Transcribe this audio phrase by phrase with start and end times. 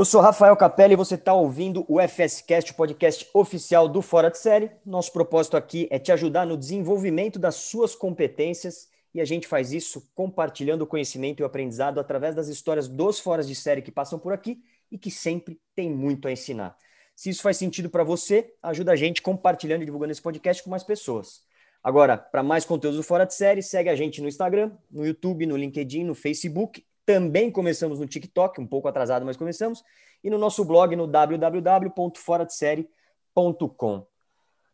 [0.00, 4.30] Eu sou Rafael Capelli e você está ouvindo o FSCast, o podcast oficial do Fora
[4.30, 4.70] de Série.
[4.82, 9.74] Nosso propósito aqui é te ajudar no desenvolvimento das suas competências e a gente faz
[9.74, 13.92] isso compartilhando o conhecimento e o aprendizado através das histórias dos Foras de Série que
[13.92, 16.78] passam por aqui e que sempre tem muito a ensinar.
[17.14, 20.70] Se isso faz sentido para você, ajuda a gente compartilhando e divulgando esse podcast com
[20.70, 21.42] mais pessoas.
[21.84, 25.44] Agora, para mais conteúdos do Fora de Série, segue a gente no Instagram, no YouTube,
[25.44, 29.82] no LinkedIn, no Facebook também começamos no TikTok, um pouco atrasado, mas começamos.
[30.22, 34.06] E no nosso blog no www.foradesérie.com.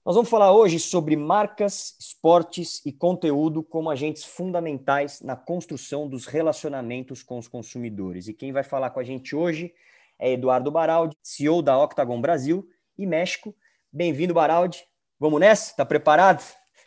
[0.05, 6.27] Nós vamos falar hoje sobre marcas, esportes e conteúdo como agentes fundamentais na construção dos
[6.27, 8.29] relacionamentos com os consumidores.
[8.29, 9.73] E quem vai falar com a gente hoje
[10.19, 13.57] é Eduardo Baraldi, CEO da Octagon Brasil e México.
[13.91, 14.85] Bem-vindo, Baraldi.
[15.19, 15.71] Vamos nessa?
[15.71, 16.45] Está preparado?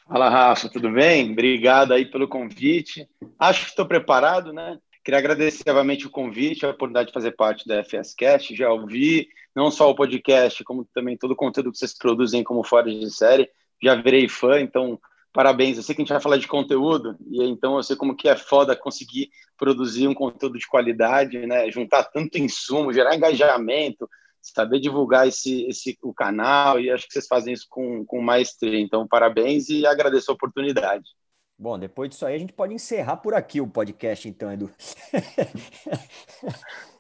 [0.08, 1.32] Fala, Rafa, tudo bem?
[1.32, 3.10] Obrigado aí pelo convite.
[3.40, 4.78] Acho que estou preparado, né?
[5.04, 8.56] Queria agradecer novamente o convite, a oportunidade de fazer parte da FSCast.
[8.56, 12.64] Já ouvi não só o podcast, como também todo o conteúdo que vocês produzem como
[12.64, 13.50] fora de série.
[13.82, 15.00] Já virei fã, então
[15.32, 15.78] parabéns.
[15.78, 18.28] Eu sei que a gente vai falar de conteúdo, e então eu sei como que
[18.28, 21.72] é foda conseguir produzir um conteúdo de qualidade, né?
[21.72, 24.10] Juntar tanto insumo, gerar engajamento,
[24.42, 28.80] saber divulgar esse, esse o canal, e acho que vocês fazem isso com, com maestria.
[28.80, 31.10] Então, parabéns e agradeço a oportunidade.
[31.62, 34.72] Bom, depois disso aí a gente pode encerrar por aqui o podcast, então, Edu.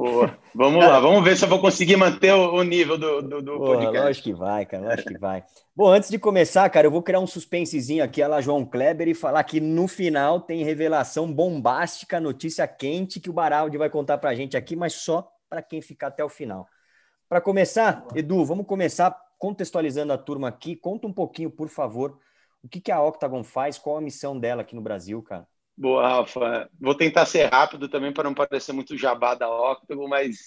[0.53, 3.75] Vamos lá, vamos ver se eu vou conseguir manter o, nível do, do, do Porra,
[3.75, 4.05] podcast.
[4.05, 5.43] Lógico que vai, cara, lógico que vai.
[5.73, 9.13] Bom, antes de começar, cara, eu vou criar um suspensezinho aqui, lá João Kleber, e
[9.13, 14.35] falar que no final tem revelação bombástica, notícia quente que o Baraldi vai contar pra
[14.35, 16.67] gente aqui, mas só para quem ficar até o final.
[17.29, 20.75] Para começar, Edu, vamos começar contextualizando a turma aqui.
[20.75, 22.19] Conta um pouquinho, por favor,
[22.63, 23.77] o que, que a Octagon faz?
[23.77, 25.47] Qual a missão dela aqui no Brasil, cara?
[25.79, 26.69] Boa, Rafa.
[26.77, 30.37] Vou tentar ser rápido também para não parecer muito jabá da Octagon, mas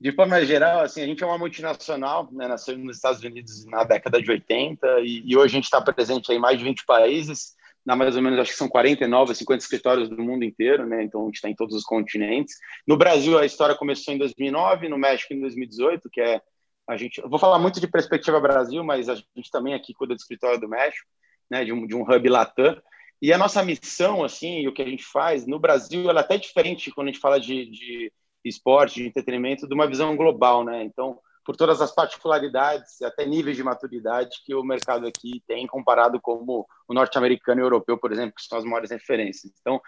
[0.00, 2.48] de forma geral, assim, a gente é uma multinacional, né?
[2.48, 6.32] nasceu nos Estados Unidos na década de 80 e, e hoje a gente está presente
[6.32, 10.08] em mais de 20 países, na mais ou menos acho que são 49, 50 escritórios
[10.08, 11.02] do mundo inteiro, né?
[11.02, 12.54] Então a gente está em todos os continentes.
[12.86, 16.40] No Brasil a história começou em 2009, no México em 2018, que é
[16.88, 17.20] a gente.
[17.20, 20.58] Eu vou falar muito de perspectiva Brasil, mas a gente também aqui cuida do escritório
[20.58, 21.06] do México
[21.50, 22.80] né, de, um, de um hub Latam.
[23.20, 26.38] E a nossa missão, assim, o que a gente faz no Brasil, ela é até
[26.38, 28.12] diferente quando a gente fala de, de
[28.44, 30.84] esporte, de entretenimento, de uma visão global, né?
[30.84, 36.20] Então, por todas as particularidades, até níveis de maturidade que o mercado aqui tem comparado
[36.20, 39.50] como o norte-americano e o europeu, por exemplo, que são as maiores referências.
[39.58, 39.80] Então,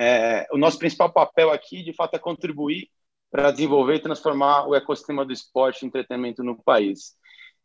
[0.00, 2.88] é, o nosso principal papel aqui, de fato, é contribuir
[3.32, 7.16] para desenvolver e transformar o ecossistema do esporte e entretenimento no país.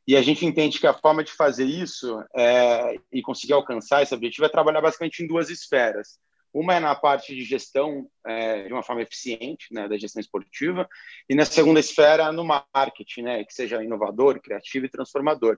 [0.08, 4.14] E a gente entende que a forma de fazer isso é, e conseguir alcançar esse
[4.14, 6.20] objetivo é trabalhar basicamente em duas esferas.
[6.54, 10.88] Uma é na parte de gestão é, de uma forma eficiente, né, da gestão esportiva,
[11.28, 15.58] e na segunda esfera no marketing, né, que seja inovador, criativo e transformador.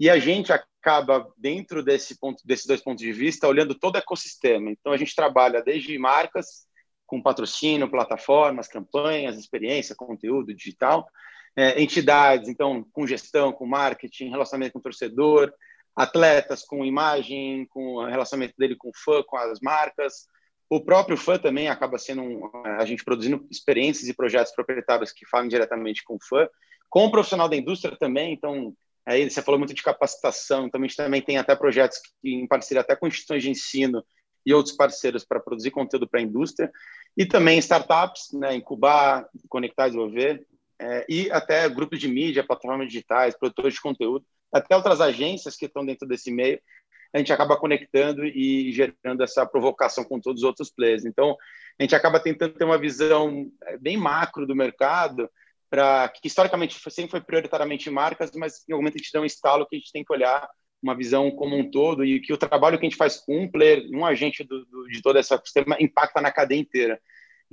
[0.00, 3.98] E a gente acaba dentro desse ponto, desses dois pontos de vista, olhando todo o
[3.98, 4.70] ecossistema.
[4.70, 6.66] Então a gente trabalha desde marcas
[7.06, 11.06] com patrocínio, plataformas, campanhas, experiência, conteúdo digital,
[11.56, 15.52] é, entidades, então, com gestão, com marketing, relacionamento com o torcedor,
[15.94, 20.26] atletas com imagem, com o relacionamento dele com o fã, com as marcas.
[20.68, 25.26] O próprio fã também acaba sendo um, a gente produzindo experiências e projetos proprietários que
[25.26, 26.48] falam diretamente com o fã,
[26.88, 28.32] com o profissional da indústria também.
[28.32, 28.74] Então,
[29.04, 32.46] aí você falou muito de capacitação, também a gente também tem até projetos que, em
[32.46, 34.02] parceria até com instituições de ensino
[34.46, 36.72] e outros parceiros para produzir conteúdo para a indústria
[37.16, 40.46] e também startups, né, incubar, conectar, desenvolver
[40.80, 45.66] é, e até grupos de mídia, plataformas digitais, produtores de conteúdo, até outras agências que
[45.66, 46.60] estão dentro desse meio,
[47.14, 51.04] a gente acaba conectando e gerando essa provocação com todos os outros players.
[51.04, 51.36] Então,
[51.78, 55.28] a gente acaba tentando ter uma visão é, bem macro do mercado,
[55.70, 59.24] para que historicamente sempre foi prioritariamente marcas, mas em algum momento a gente dá um
[59.24, 60.46] estalo que a gente tem que olhar
[60.82, 63.50] uma visão como um todo e que o trabalho que a gente faz com um
[63.50, 67.00] player, um agente do, do, de todo esse sistema impacta na cadeia inteira.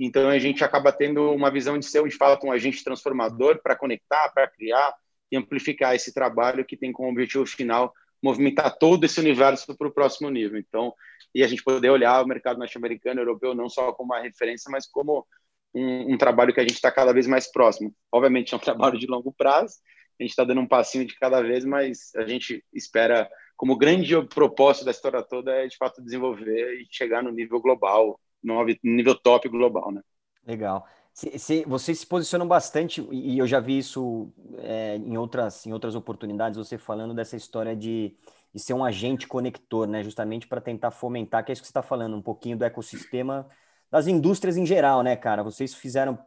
[0.00, 3.76] Então a gente acaba tendo uma visão de ser, de fato, um agente transformador para
[3.76, 4.94] conectar, para criar
[5.30, 7.92] e amplificar esse trabalho que tem como objetivo final
[8.22, 10.58] movimentar todo esse universo para o próximo nível.
[10.58, 10.94] Então,
[11.34, 14.86] e a gente poder olhar o mercado norte-americano, europeu, não só como uma referência, mas
[14.86, 15.26] como
[15.74, 17.94] um, um trabalho que a gente está cada vez mais próximo.
[18.12, 19.76] Obviamente é um trabalho de longo prazo,
[20.18, 24.14] a gente está dando um passinho de cada vez, mas a gente espera, como grande
[24.26, 29.14] propósito da história toda, é de fato desenvolver e chegar no nível global, no nível
[29.14, 30.00] top global, né?
[30.46, 30.86] Legal.
[31.12, 35.72] Se, se, vocês se posicionam bastante, e eu já vi isso é, em, outras, em
[35.72, 38.16] outras oportunidades, você falando dessa história de,
[38.54, 40.02] de ser um agente conector, né?
[40.02, 43.46] Justamente para tentar fomentar, que é isso que você está falando, um pouquinho do ecossistema
[43.90, 45.42] das indústrias em geral, né, cara?
[45.42, 46.18] Vocês fizeram,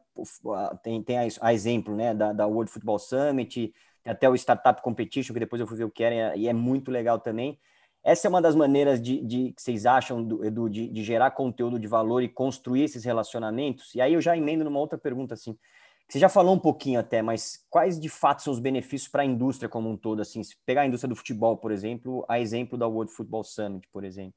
[0.83, 3.73] tem, tem a, a exemplo, né, da, da World Football Summit,
[4.05, 6.91] até o Startup Competition, que depois eu fui ver o que era, e é muito
[6.91, 7.57] legal também.
[8.03, 11.31] Essa é uma das maneiras de, de que vocês acham, do, Edu, de, de, gerar
[11.31, 13.95] conteúdo de valor e construir esses relacionamentos?
[13.95, 15.57] E aí eu já emendo numa outra pergunta, assim,
[16.07, 19.25] você já falou um pouquinho até, mas quais de fato são os benefícios para a
[19.25, 22.77] indústria como um todo, assim, se pegar a indústria do futebol, por exemplo, a exemplo
[22.77, 24.35] da World Football Summit, por exemplo?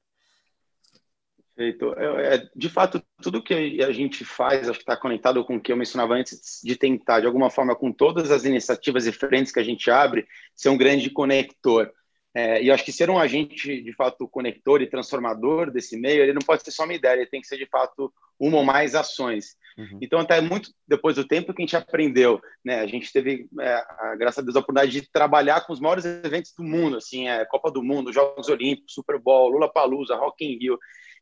[1.57, 1.95] Perfeito.
[1.99, 5.61] É, é, de fato, tudo que a gente faz, acho que está conectado com o
[5.61, 9.51] que eu mencionava antes, de tentar, de alguma forma, com todas as iniciativas e frentes
[9.51, 11.91] que a gente abre, ser um grande conector.
[12.37, 16.35] É, e acho que ser um agente, de fato, conector e transformador desse meio, ele
[16.35, 18.95] não pode ser só uma ideia, ele tem que ser, de fato, uma ou mais
[18.95, 19.57] ações.
[19.79, 19.99] Uhum.
[20.03, 22.81] Então, até muito depois do tempo que a gente aprendeu, né?
[22.81, 26.05] A gente teve, é, a, graças a Deus, a oportunidade de trabalhar com os maiores
[26.05, 30.45] eventos do mundo, assim, é, Copa do Mundo, Jogos Olímpicos, Super Bowl, Lula Palusa, Rock
[30.45, 30.79] in Rio.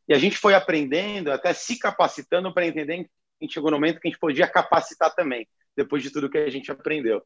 [0.09, 3.09] E a gente foi aprendendo, até se capacitando para entender
[3.39, 5.47] que chegou no momento que a gente podia capacitar também,
[5.77, 7.23] depois de tudo que a gente aprendeu.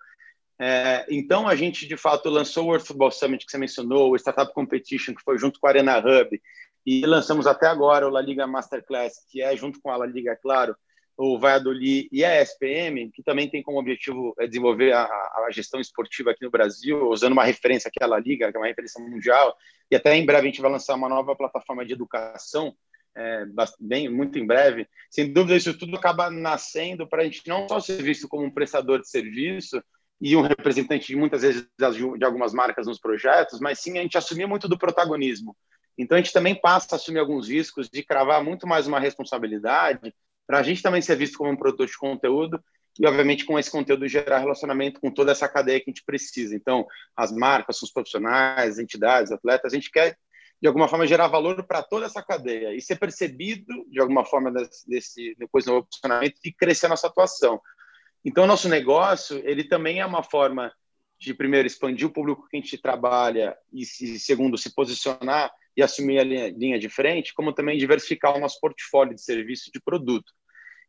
[0.62, 4.16] É, então, a gente, de fato, lançou o World Football Summit, que você mencionou, o
[4.18, 6.42] Startup Competition, que foi junto com a Arena Hub,
[6.86, 10.36] e lançamos até agora o La Liga Masterclass, que é, junto com a La Liga,
[10.36, 10.76] claro,
[11.16, 15.80] o Valladolid e a SPM, que também tem como objetivo é, desenvolver a, a, gestão
[15.80, 18.68] esportiva aqui no Brasil, usando uma referência que é a La Liga, que é uma
[18.68, 19.56] referência mundial,
[19.92, 22.74] e até em breve a gente vai lançar uma nova plataforma de educação,
[23.16, 23.46] é,
[23.80, 24.88] bem, muito em breve.
[25.10, 28.52] Sem dúvida, isso tudo acaba nascendo para a gente não só ser visto como um
[28.52, 29.84] prestador de serviço
[30.22, 34.46] e um representante muitas vezes de algumas marcas nos projetos, mas sim a gente assumir
[34.46, 35.56] muito do protagonismo.
[35.98, 40.14] Então a gente também passa a assumir alguns riscos de cravar muito mais uma responsabilidade
[40.48, 42.62] para a gente também ser visto como um produtor de conteúdo
[43.00, 46.56] e, obviamente, com esse conteúdo gerar relacionamento com toda essa cadeia que a gente precisa.
[46.56, 46.86] Então,
[47.16, 50.18] as marcas, os profissionais, as entidades, atletas, a gente quer,
[50.62, 54.52] de alguma forma, gerar valor para toda essa cadeia e ser percebido, de alguma forma,
[54.52, 57.62] desse, desse depois no posicionamento e crescer a nossa atuação.
[58.24, 60.74] Então, o nosso negócio, ele também é uma forma
[61.20, 66.20] de, primeiro, expandir o público que a gente trabalha e, segundo, se posicionar e assumir
[66.20, 70.32] a linha, linha de frente, como também diversificar o nosso portfólio de serviço de produto.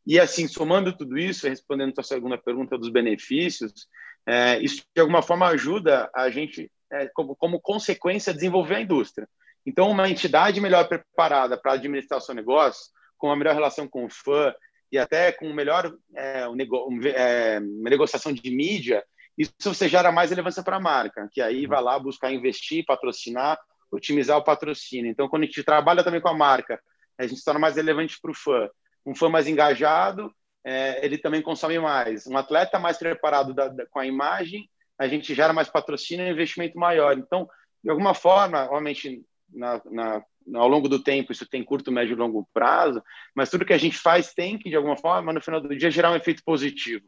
[0.06, 3.86] E assim, somando tudo isso, respondendo a sua segunda pergunta dos benefícios,
[4.26, 8.80] é, isso de alguma forma ajuda a gente, é, como, como consequência, a desenvolver a
[8.80, 9.28] indústria.
[9.64, 14.10] Então, uma entidade melhor preparada para administrar seu negócio, com uma melhor relação com o
[14.10, 14.54] fã
[14.90, 19.04] e até com melhor é, um nego, um, é, uma negociação de mídia,
[19.38, 23.58] isso você gera mais relevância para a marca, que aí vai lá buscar investir, patrocinar,
[23.90, 25.10] otimizar o patrocínio.
[25.10, 26.80] Então, quando a gente trabalha também com a marca,
[27.18, 28.68] a gente se torna mais relevante para o fã
[29.04, 30.32] um fã mais engajado,
[30.64, 32.26] é, ele também consome mais.
[32.26, 36.30] Um atleta mais preparado da, da, com a imagem, a gente gera mais patrocínio e
[36.30, 37.16] investimento maior.
[37.16, 37.48] Então,
[37.82, 40.22] de alguma forma, obviamente, na, na,
[40.54, 43.02] ao longo do tempo, isso tem curto, médio e longo prazo,
[43.34, 45.90] mas tudo que a gente faz tem que, de alguma forma, no final do dia,
[45.90, 47.04] gerar um efeito positivo.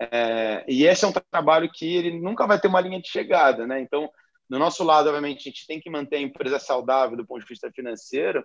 [0.00, 3.66] É, e esse é um trabalho que ele nunca vai ter uma linha de chegada,
[3.66, 3.80] né?
[3.80, 4.10] Então,
[4.48, 7.48] no nosso lado, obviamente, a gente tem que manter a empresa saudável do ponto de
[7.48, 8.44] vista financeiro,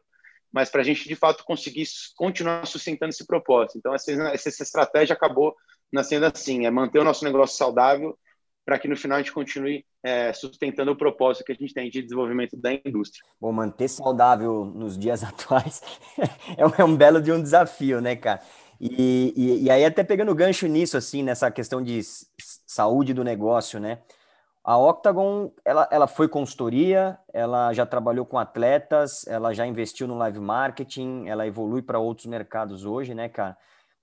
[0.51, 1.85] mas para a gente de fato conseguir
[2.15, 3.77] continuar sustentando esse propósito.
[3.77, 5.55] Então, essa, essa estratégia acabou
[5.91, 8.17] nascendo assim: é manter o nosso negócio saudável
[8.67, 11.89] para que no final a gente continue é, sustentando o propósito que a gente tem
[11.89, 13.23] de desenvolvimento da indústria.
[13.39, 15.81] Bom, manter saudável nos dias atuais
[16.57, 18.41] é, um, é um belo de um desafio, né, cara?
[18.79, 22.01] E, e, e aí, até pegando gancho nisso, assim, nessa questão de
[22.67, 23.99] saúde do negócio, né?
[24.65, 30.17] A Octagon, ela, ela foi consultoria, ela já trabalhou com atletas, ela já investiu no
[30.17, 33.57] live marketing, ela evolui para outros mercados hoje, né, cara?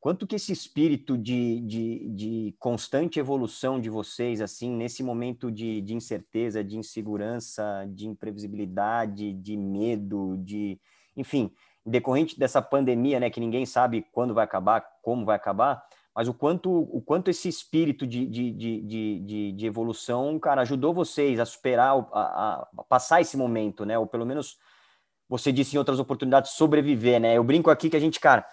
[0.05, 5.81] Quanto que esse espírito de, de, de constante evolução de vocês, assim, nesse momento de,
[5.81, 10.79] de incerteza, de insegurança, de imprevisibilidade, de medo, de...
[11.17, 11.51] Enfim,
[11.87, 15.83] decorrente dessa pandemia, né, que ninguém sabe quando vai acabar, como vai acabar,
[16.15, 20.93] mas o quanto, o quanto esse espírito de, de, de, de, de evolução, cara, ajudou
[20.93, 23.99] vocês a superar, a, a, passar esse momento, né?
[23.99, 24.59] Ou pelo menos
[25.27, 27.39] você disse em outras oportunidades, sobreviver, né?
[27.39, 28.47] Eu brinco aqui que a gente, cara,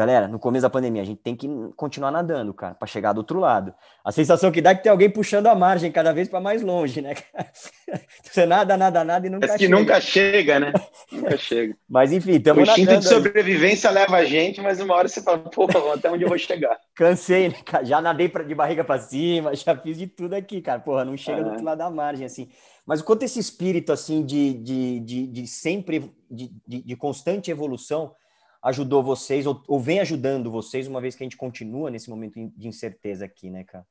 [0.00, 3.18] Galera, no começo da pandemia, a gente tem que continuar nadando, cara, para chegar do
[3.18, 3.74] outro lado.
[4.02, 6.62] A sensação que dá é que tem alguém puxando a margem cada vez para mais
[6.62, 7.12] longe, né?
[8.24, 9.76] Você nada, nada, nada e nunca Parece chega.
[9.76, 10.72] que nunca chega, né?
[11.12, 11.76] nunca chega.
[11.86, 13.94] Mas enfim, estamos O instinto de sobrevivência aí.
[13.94, 16.78] leva a gente, mas uma hora você fala, pô, até onde eu vou chegar?
[16.96, 17.56] Cansei, né?
[17.82, 20.80] Já nadei pra, de barriga para cima, já fiz de tudo aqui, cara.
[20.80, 22.48] Porra, não chega do outro lado da margem, assim.
[22.86, 27.50] Mas o quanto esse espírito, assim, de, de, de, de sempre, de, de, de constante
[27.50, 28.14] evolução
[28.62, 32.34] ajudou vocês ou, ou vem ajudando vocês, uma vez que a gente continua nesse momento
[32.56, 33.86] de incerteza aqui, né, cara?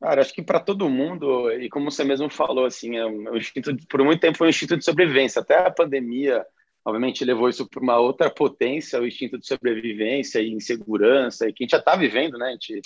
[0.00, 3.30] Cara, acho que para todo mundo, e como você mesmo falou, assim, é um, é
[3.30, 5.40] um instinto, por muito tempo foi um instinto de sobrevivência.
[5.40, 6.44] Até a pandemia,
[6.84, 11.62] obviamente levou isso para uma outra potência, o instinto de sobrevivência e insegurança, e que
[11.62, 12.48] a gente já está vivendo, né?
[12.48, 12.82] A gente,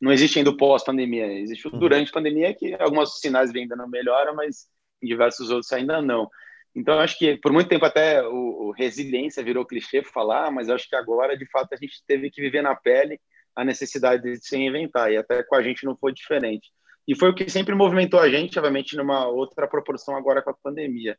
[0.00, 1.78] não existe ainda o pós-pandemia, existe o uhum.
[1.78, 4.66] durante a pandemia, que alguns sinais ainda não melhoram, mas
[5.02, 6.30] em diversos outros ainda não.
[6.74, 10.88] Então, acho que por muito tempo até o, o resiliência virou clichê falar, mas acho
[10.88, 13.20] que agora, de fato, a gente teve que viver na pele
[13.54, 16.70] a necessidade de se reinventar, e até com a gente não foi diferente.
[17.06, 20.54] E foi o que sempre movimentou a gente, obviamente, numa outra proporção agora com a
[20.54, 21.18] pandemia.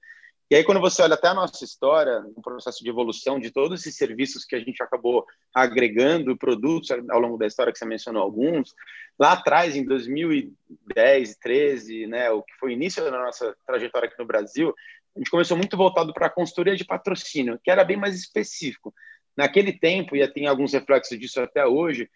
[0.50, 3.80] E aí, quando você olha até a nossa história, um processo de evolução de todos
[3.80, 8.22] esses serviços que a gente acabou agregando, produtos ao longo da história, que você mencionou
[8.22, 8.74] alguns,
[9.18, 14.20] lá atrás, em 2010, 13, né, o que foi o início da nossa trajetória aqui
[14.20, 14.74] no Brasil,
[15.16, 18.94] a gente começou muito voltado para a consultoria de patrocínio, que era bem mais específico.
[19.36, 22.10] Naquele tempo, e tem alguns reflexos disso até hoje,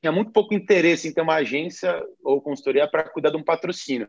[0.00, 4.08] tinha muito pouco interesse em ter uma agência ou consultoria para cuidar de um patrocínio.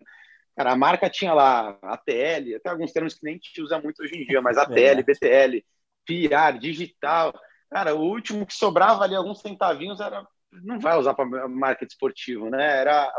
[0.56, 4.02] Cara, a marca tinha lá ATL, até alguns termos que nem a gente usa muito
[4.02, 5.66] hoje em dia, mas ATL, BTL,
[6.06, 7.34] PR, digital.
[7.70, 10.26] Cara, o último que sobrava ali, alguns centavinhos, era
[10.64, 12.80] não vai usar para marketing esportivo, né?
[12.80, 13.14] Era,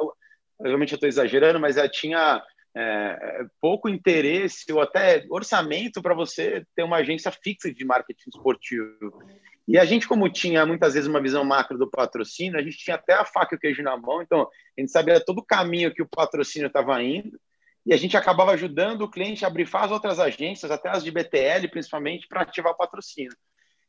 [0.59, 2.43] obviamente eu estou exagerando, mas tinha
[2.77, 9.23] é, pouco interesse ou até orçamento para você ter uma agência fixa de marketing esportivo.
[9.67, 12.97] E a gente, como tinha muitas vezes uma visão macro do patrocínio, a gente tinha
[12.97, 15.93] até a faca e o queijo na mão, então a gente sabia todo o caminho
[15.93, 17.41] que o patrocínio estava indo,
[17.85, 21.11] e a gente acabava ajudando o cliente a brifar as outras agências, até as de
[21.11, 23.33] BTL, principalmente, para ativar o patrocínio.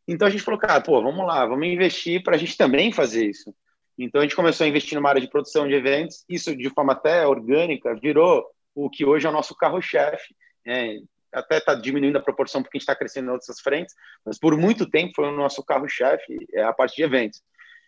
[0.08, 3.27] Então a gente falou, cara, pô, vamos lá, vamos investir para a gente também fazer
[3.27, 3.53] isso.
[4.00, 6.94] Então a gente começou a investir numa área de produção de eventos, isso de forma
[6.94, 8.46] até orgânica virou
[8.86, 10.36] o que hoje é o nosso carro-chefe.
[10.65, 11.00] Né?
[11.34, 13.93] até está diminuindo a proporção porque a gente está crescendo em outras frentes,
[14.25, 17.41] mas por muito tempo foi o nosso carro-chefe, é a parte de eventos.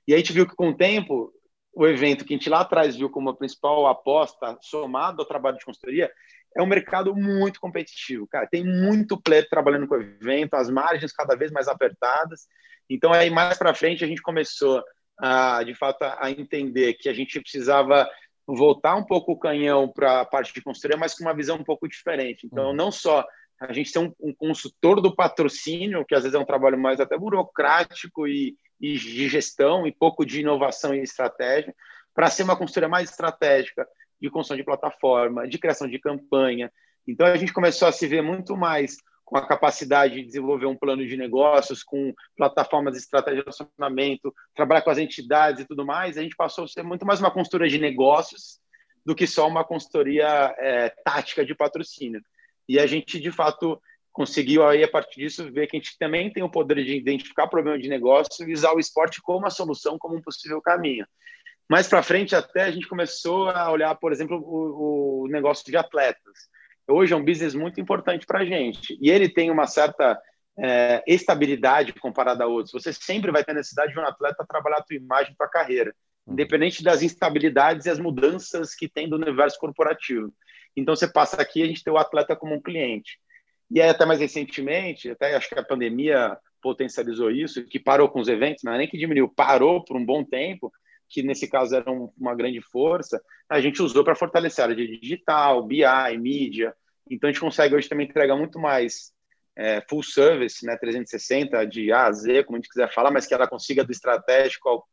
[0.08, 1.34] E a gente viu que com o tempo,
[1.74, 5.58] o evento que a gente lá atrás viu como a principal aposta, somado ao trabalho
[5.58, 6.12] de consultoria,
[6.56, 8.48] é um mercado muito competitivo, cara.
[8.48, 12.48] Tem muito player trabalhando com o evento, as margens cada vez mais apertadas.
[12.90, 14.84] Então, aí mais para frente, a gente começou,
[15.20, 18.10] a, de fato, a entender que a gente precisava
[18.56, 21.64] voltar um pouco o canhão para a parte de consultoria, mas com uma visão um
[21.64, 22.46] pouco diferente.
[22.46, 22.74] Então, uhum.
[22.74, 23.26] não só
[23.60, 27.00] a gente ser um, um, consultor do patrocínio, que às vezes é um trabalho mais
[27.00, 31.76] até burocrático e, e de gestão e pouco de inovação e estratégia,
[32.14, 33.88] para ser uma consultoria mais estratégica
[34.22, 36.72] de construção de plataforma, de criação de campanha.
[37.08, 38.98] Então, a gente começou a se ver muito mais
[39.30, 44.34] com a capacidade de desenvolver um plano de negócios, com plataformas de estratégia de relacionamento,
[44.56, 47.30] trabalhar com as entidades e tudo mais, a gente passou a ser muito mais uma
[47.30, 48.60] consultoria de negócios
[49.06, 52.22] do que só uma consultoria é, tática de patrocínio.
[52.68, 53.80] E a gente, de fato,
[54.12, 57.48] conseguiu aí, a partir disso, ver que a gente também tem o poder de identificar
[57.48, 61.06] problema de negócio e usar o esporte como a solução, como um possível caminho.
[61.70, 65.78] Mais para frente, até a gente começou a olhar, por exemplo, o, o negócio de
[65.78, 66.50] atletas
[66.90, 68.98] hoje é um business muito importante para a gente.
[69.02, 70.20] E ele tem uma certa
[70.58, 72.72] é, estabilidade comparada a outros.
[72.72, 75.94] Você sempre vai ter necessidade de um atleta trabalhar a tua imagem, tua carreira,
[76.26, 76.34] uhum.
[76.34, 80.34] independente das instabilidades e as mudanças que tem do universo corporativo.
[80.76, 83.20] Então, você passa aqui, a gente tem o atleta como um cliente.
[83.72, 88.20] E aí, até mais recentemente, até acho que a pandemia potencializou isso, que parou com
[88.20, 90.72] os eventos, não é nem que diminuiu, parou por um bom tempo,
[91.10, 95.00] que nesse caso era uma grande força, a gente usou para fortalecer a área de
[95.00, 96.74] digital, BI, mídia.
[97.10, 99.12] Então a gente consegue hoje também entregar muito mais
[99.58, 103.26] é, full service, né, 360 de A a Z, como a gente quiser falar, mas
[103.26, 104.88] que ela consiga do estratégico ao,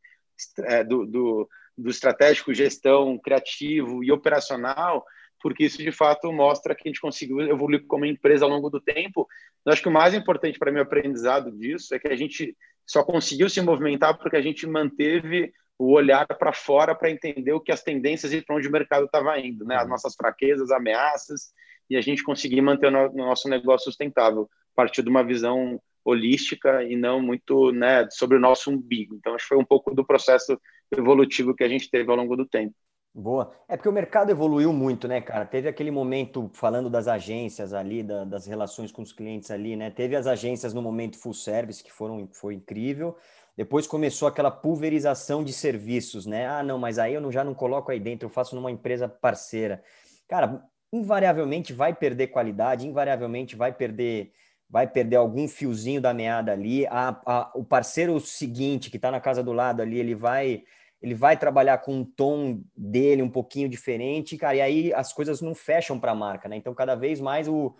[0.60, 5.04] é, do, do, do estratégico, gestão, criativo e operacional,
[5.40, 8.80] porque isso de fato mostra que a gente conseguiu evoluir como empresa ao longo do
[8.80, 9.28] tempo.
[9.64, 12.56] Eu acho que o mais importante para mim aprendizado disso é que a gente
[12.86, 17.60] só conseguiu se movimentar porque a gente manteve o olhar para fora para entender o
[17.60, 19.76] que as tendências e para onde o mercado estava indo, né?
[19.76, 19.90] As uhum.
[19.90, 21.52] nossas fraquezas, ameaças,
[21.88, 26.84] e a gente conseguir manter o nosso negócio sustentável, a partir de uma visão holística
[26.84, 29.16] e não muito né, sobre o nosso umbigo.
[29.16, 30.58] Então, acho que foi um pouco do processo
[30.96, 32.74] evolutivo que a gente teve ao longo do tempo.
[33.12, 33.50] Boa.
[33.66, 35.46] É porque o mercado evoluiu muito, né, cara?
[35.46, 39.90] Teve aquele momento falando das agências ali, da, das relações com os clientes ali, né?
[39.90, 43.16] Teve as agências no momento full service, que foram, foi incrível.
[43.56, 46.46] Depois começou aquela pulverização de serviços, né?
[46.46, 49.08] Ah, não, mas aí eu não, já não coloco aí dentro, eu faço numa empresa
[49.08, 49.82] parceira.
[50.28, 54.32] Cara, invariavelmente vai perder qualidade, invariavelmente vai perder
[54.68, 56.86] vai perder algum fiozinho da meada ali.
[56.88, 60.64] A, a, o parceiro seguinte que está na casa do lado ali, ele vai
[61.00, 65.40] ele vai trabalhar com um tom dele um pouquinho diferente, cara, e aí as coisas
[65.40, 66.56] não fecham para a marca, né?
[66.56, 67.74] Então, cada vez mais o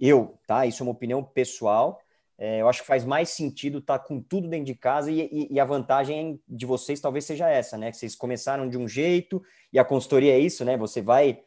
[0.00, 0.66] eu, tá?
[0.66, 2.00] Isso é uma opinião pessoal.
[2.38, 5.20] É, eu acho que faz mais sentido estar tá com tudo dentro de casa e,
[5.20, 7.90] e, e, a vantagem de vocês talvez seja essa, né?
[7.90, 10.76] Que vocês começaram de um jeito e a consultoria é isso, né?
[10.76, 11.40] Você vai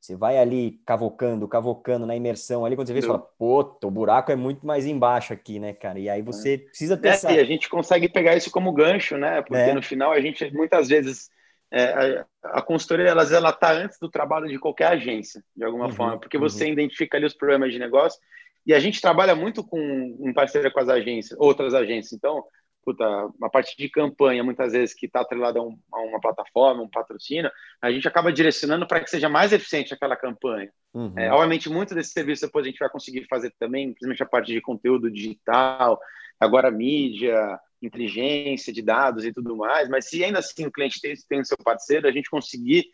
[0.00, 3.90] Você vai ali cavocando, cavocando na imersão ali, quando você vê, você fala, pô, o
[3.90, 5.98] buraco é muito mais embaixo aqui, né, cara?
[5.98, 6.58] E aí você é.
[6.58, 7.32] precisa ter é, essa...
[7.32, 9.42] E a gente consegue pegar isso como gancho, né?
[9.42, 9.74] Porque é.
[9.74, 11.28] no final a gente, muitas vezes,
[11.72, 12.26] é, a,
[12.58, 16.20] a consultoria, ela, ela tá antes do trabalho de qualquer agência, de alguma uhum, forma,
[16.20, 16.70] porque você uhum.
[16.70, 18.20] identifica ali os problemas de negócio
[18.66, 22.12] e a gente trabalha muito com, em parceria com as agências, outras agências.
[22.12, 22.44] Então,
[22.84, 23.04] puta,
[23.38, 26.88] uma parte de campanha, muitas vezes, que está atrelada a, um, a, uma plataforma, um
[26.88, 30.70] patrocínio, a gente acaba direcionando para que seja mais eficiente aquela campanha.
[30.94, 31.12] Uhum.
[31.16, 34.52] É, obviamente, muito desse serviço depois a gente vai conseguir fazer também, principalmente a parte
[34.52, 35.98] de conteúdo digital,
[36.40, 41.14] agora mídia, inteligência de dados e tudo mais, mas se ainda assim o cliente tem,
[41.28, 42.86] tem o seu parceiro, a gente conseguir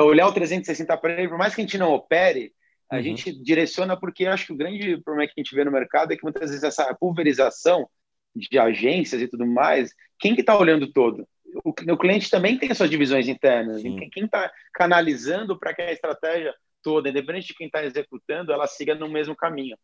[0.00, 2.52] olhar o 360 para ele, por mais que a gente não opere,
[2.90, 3.02] a uhum.
[3.02, 6.16] gente direciona porque acho que o grande problema que a gente vê no mercado é
[6.16, 7.88] que muitas vezes essa pulverização
[8.34, 11.26] de agências e tudo mais, quem que está olhando todo?
[11.64, 13.80] O, o, cliente também tem as suas divisões internas.
[13.80, 13.96] Sim.
[14.12, 18.94] Quem está canalizando para que a estratégia toda, independente de quem está executando, ela siga
[18.94, 19.76] no mesmo caminho.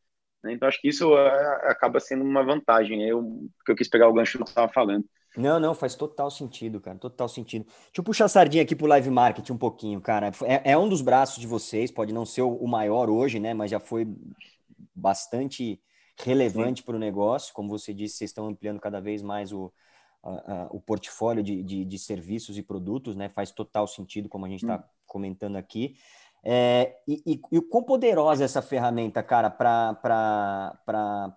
[0.43, 0.53] Né?
[0.53, 3.03] Então, acho que isso é, acaba sendo uma vantagem.
[3.09, 5.05] Eu, que eu quis pegar o gancho que você estava falando.
[5.37, 7.65] Não, não, faz total sentido, cara, total sentido.
[7.65, 10.31] Deixa eu puxar a sardinha aqui pro live marketing um pouquinho, cara.
[10.45, 13.71] É, é um dos braços de vocês, pode não ser o maior hoje, né, mas
[13.71, 14.07] já foi
[14.95, 15.81] bastante
[16.23, 17.53] relevante para o negócio.
[17.53, 19.73] Como você disse, vocês estão ampliando cada vez mais o,
[20.23, 23.29] a, a, o portfólio de, de, de, serviços e produtos, né?
[23.29, 24.83] Faz total sentido, como a gente está hum.
[25.07, 25.97] comentando aqui.
[26.47, 30.79] É, e, e, e o quão poderosa é essa ferramenta, cara, para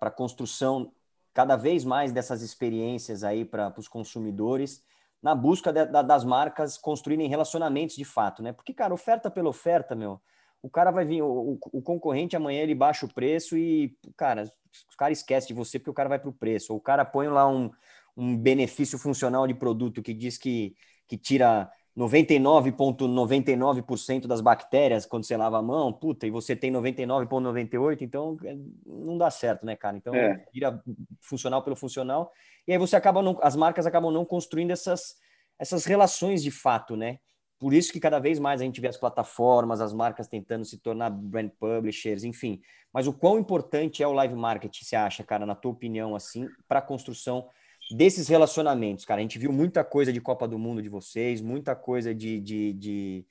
[0.01, 0.91] a construção
[1.37, 4.83] cada vez mais dessas experiências aí para os consumidores,
[5.21, 8.51] na busca de, de, das marcas construírem relacionamentos de fato, né?
[8.51, 10.19] Porque, cara, oferta pela oferta, meu,
[10.63, 14.97] o cara vai vir, o, o, concorrente amanhã ele baixa o preço e, cara, o
[14.97, 16.73] cara esquece de você porque o cara vai para o preço.
[16.73, 17.69] Ou o cara põe lá um,
[18.15, 20.75] um benefício funcional de produto que diz que,
[21.07, 26.71] que tira 99,99% ,99 das bactérias quando você lava a mão, puta, e você tem
[26.71, 29.97] 99,98%, então é, não dá certo, né, cara?
[29.97, 30.45] Então é.
[30.53, 30.79] vira
[31.21, 32.31] funcional pelo funcional,
[32.67, 35.15] e aí você acaba não, as marcas acabam não construindo essas,
[35.57, 37.17] essas relações de fato, né?
[37.59, 40.77] Por isso que cada vez mais a gente vê as plataformas, as marcas tentando se
[40.77, 42.61] tornar brand publishers, enfim.
[42.93, 46.47] Mas o quão importante é o live marketing, você acha, cara, na tua opinião, assim,
[46.67, 47.49] para a construção
[47.91, 49.19] desses relacionamentos, cara?
[49.19, 52.73] A gente viu muita coisa de Copa do Mundo de vocês, muita coisa de, de,
[52.73, 53.25] de,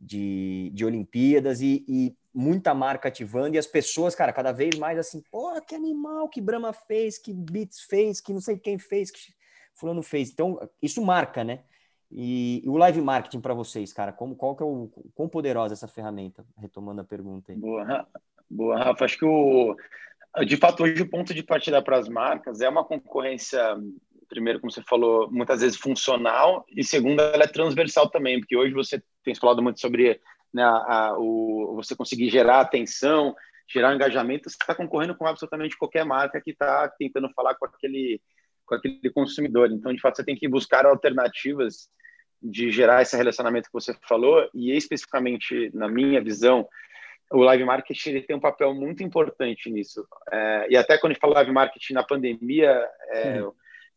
[0.00, 4.96] de, de Olimpíadas e, e, muita marca ativando e as pessoas, cara, cada vez mais
[4.96, 9.10] assim, pô, que animal que Brahma fez, que Beats fez, que não sei quem fez,
[9.10, 9.18] que
[9.74, 10.30] fulano fez.
[10.30, 11.64] Então, isso marca, né?
[12.10, 15.74] E, e o live marketing para vocês, cara, como, qual que é o quão poderosa
[15.74, 16.44] essa ferramenta?
[16.56, 17.58] Retomando a pergunta aí.
[17.58, 18.06] Boa,
[18.48, 19.04] boa Rafa.
[19.04, 19.76] Acho que o,
[20.44, 23.60] de fato, hoje o ponto de partida para as marcas é uma concorrência,
[24.28, 28.74] primeiro, como você falou, muitas vezes funcional, e segundo, ela é transversal também, porque hoje
[28.74, 30.20] você tem falado muito sobre
[30.52, 33.34] né, a, o, você conseguir gerar atenção,
[33.68, 38.20] gerar engajamento, você está concorrendo com absolutamente qualquer marca que está tentando falar com aquele,
[38.64, 39.70] com aquele consumidor.
[39.70, 41.88] Então, de fato, você tem que buscar alternativas
[42.40, 46.66] de gerar esse relacionamento que você falou, e especificamente, na minha visão,
[47.30, 50.06] o live marketing ele tem um papel muito importante nisso.
[50.32, 53.42] É, e até quando a gente fala live marketing na pandemia, é,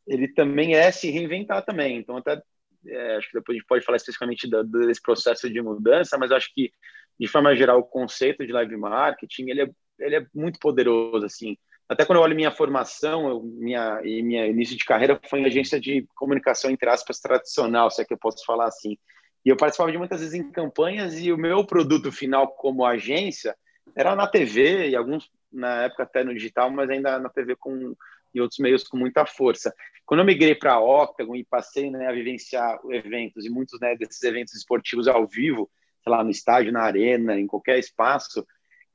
[0.08, 1.98] ele também é se reinventar também.
[1.98, 2.42] Então, até
[2.88, 6.32] é, acho que depois a gente pode falar especificamente do, desse processo de mudança, mas
[6.32, 6.72] acho que,
[7.20, 11.26] de forma geral, o conceito de live marketing ele é, ele é muito poderoso.
[11.26, 11.56] assim.
[11.88, 15.46] Até quando eu olho minha formação, eu, minha, e minha início de carreira foi em
[15.46, 18.98] agência de comunicação, entre aspas, tradicional, se é que eu posso falar assim.
[19.46, 23.56] E eu participava de muitas vezes em campanhas e o meu produto final como agência
[23.96, 27.96] era na TV e alguns na época até no digital, mas ainda na TV com
[28.34, 29.74] e outros meios com muita força.
[30.06, 33.96] Quando eu migrei para a Octagon e passei né, a vivenciar eventos e muitos né,
[33.96, 35.70] desses eventos esportivos ao vivo,
[36.04, 38.46] sei lá, no estádio, na arena, em qualquer espaço,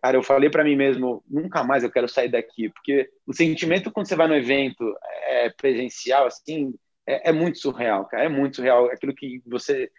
[0.02, 3.90] cara, eu falei para mim mesmo, nunca mais eu quero sair daqui, porque o sentimento
[3.90, 4.84] quando você vai no evento
[5.24, 6.74] é, presencial, assim,
[7.06, 9.90] é, é muito surreal, cara, é muito surreal, aquilo que você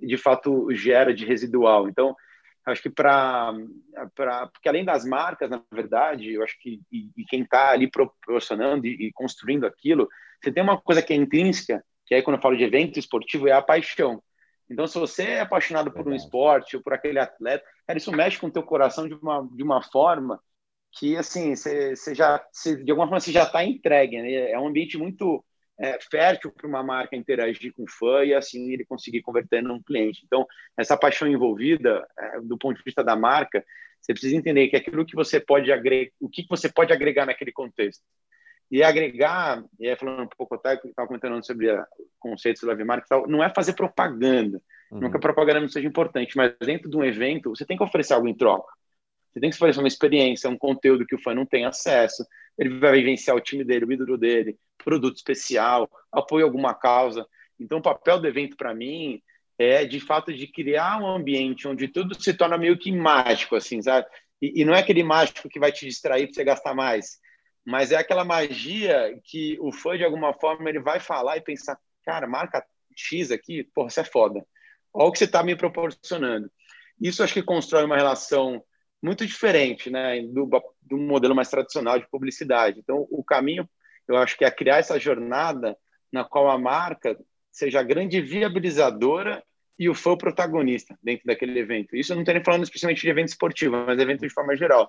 [0.00, 1.88] de fato gera de residual.
[1.88, 2.14] Então,
[2.66, 3.52] acho que para
[4.52, 8.86] porque além das marcas, na verdade, eu acho que e, e quem está ali proporcionando
[8.86, 10.08] e, e, construindo aquilo,
[10.40, 13.48] você tem uma coisa que é intrínseca, que aí quando eu falo de evento esportivo
[13.48, 14.22] é a paixão.
[14.70, 18.38] Então, se você é apaixonado por um esporte ou por aquele atleta, cara, isso mexe
[18.38, 20.40] com o teu coração de uma, de uma forma
[20.92, 24.20] que, assim, você, você já, você, de alguma forma, você já está entregue.
[24.22, 24.50] Né?
[24.50, 25.44] É um ambiente muito
[25.82, 29.82] é, fértil para uma marca interagir com o fã e assim ele conseguir converter num
[29.82, 30.22] cliente.
[30.24, 30.46] Então,
[30.78, 33.64] essa paixão envolvida, é, do ponto de vista da marca,
[34.00, 37.52] você precisa entender que aquilo que você pode agregar, o que você pode agregar naquele
[37.52, 38.02] contexto.
[38.70, 41.68] E agregar, e aí falando um pouco, até estava comentando sobre
[42.18, 45.00] conceitos do live marketing, não é fazer propaganda, Uhum.
[45.00, 47.82] Não que a propaganda não seja importante, mas dentro de um evento, você tem que
[47.82, 48.70] oferecer algo em troca.
[49.32, 52.26] Você tem que oferecer uma experiência, um conteúdo que o fã não tem acesso.
[52.58, 57.26] Ele vai vivenciar o time dele, o ídolo dele, produto especial, apoio a alguma causa.
[57.58, 59.22] Então, o papel do evento, para mim,
[59.58, 63.80] é de fato de criar um ambiente onde tudo se torna meio que mágico, assim,
[63.80, 64.06] sabe?
[64.40, 67.18] E, e não é aquele mágico que vai te distrair para você gastar mais,
[67.64, 71.78] mas é aquela magia que o fã, de alguma forma, ele vai falar e pensar:
[72.04, 72.64] cara, marca
[72.94, 74.44] X aqui, porra, isso é foda.
[74.92, 76.50] Olha o que você está me proporcionando.
[77.00, 78.62] Isso acho que constrói uma relação
[79.02, 80.48] muito diferente né, do,
[80.82, 82.78] do modelo mais tradicional de publicidade.
[82.78, 83.68] Então, o caminho,
[84.06, 85.76] eu acho que é criar essa jornada
[86.12, 87.18] na qual a marca
[87.50, 89.42] seja a grande viabilizadora
[89.78, 91.96] e o fã protagonista dentro daquele evento.
[91.96, 94.88] Isso eu não estou nem falando especialmente de evento esportivo, mas evento de forma geral.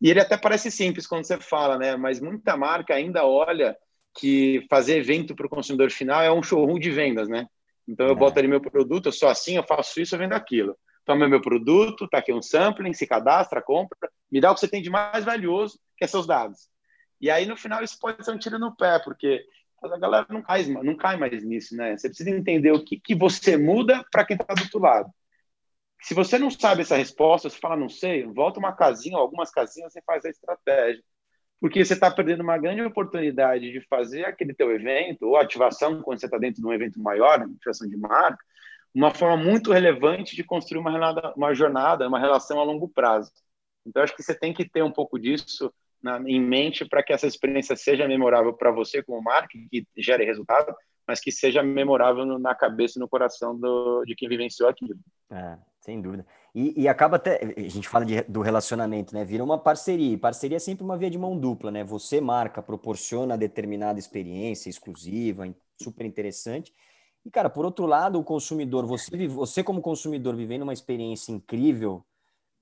[0.00, 1.96] E ele até parece simples quando você fala, né?
[1.96, 3.76] Mas muita marca ainda olha
[4.18, 7.46] que fazer evento para o consumidor final é um showroom de vendas, né?
[7.86, 8.16] Então eu é.
[8.16, 10.76] boto ali meu produto, eu sou assim, eu faço isso, eu vendo aquilo.
[11.10, 14.68] Toma meu produto, tá aqui um sampling, se cadastra, compra, me dá o que você
[14.68, 16.68] tem de mais valioso, que é seus dados.
[17.20, 19.44] E aí no final isso pode ser um tiro no pé, porque
[19.82, 21.96] a galera não cai, não cai mais nisso, né?
[21.96, 25.10] Você precisa entender o que, que você muda para quem está do outro lado.
[26.00, 29.92] Se você não sabe essa resposta, você fala, não sei, volta uma casinha, algumas casinhas,
[29.92, 31.02] você faz a estratégia
[31.60, 36.18] porque você está perdendo uma grande oportunidade de fazer aquele teu evento ou ativação quando
[36.18, 38.42] você está dentro de um evento maior, ativação de marca,
[38.94, 43.30] uma forma muito relevante de construir uma, jornada, uma jornada, uma relação a longo prazo.
[43.86, 45.72] Então, acho que você tem que ter um pouco disso
[46.02, 50.24] na, em mente para que essa experiência seja memorável para você como marca, que gere
[50.24, 50.74] resultado,
[51.06, 54.98] mas que seja memorável na cabeça e no coração do, de quem vivenciou aquilo.
[55.30, 56.26] É, sem dúvida.
[56.54, 59.24] E, e, acaba até, a gente fala de, do relacionamento, né?
[59.24, 60.12] Vira uma parceria.
[60.12, 61.84] E parceria é sempre uma via de mão dupla, né?
[61.84, 65.48] Você, marca, proporciona determinada experiência exclusiva,
[65.80, 66.72] super interessante.
[67.24, 72.04] E, cara, por outro lado, o consumidor, você, você como consumidor vivendo uma experiência incrível,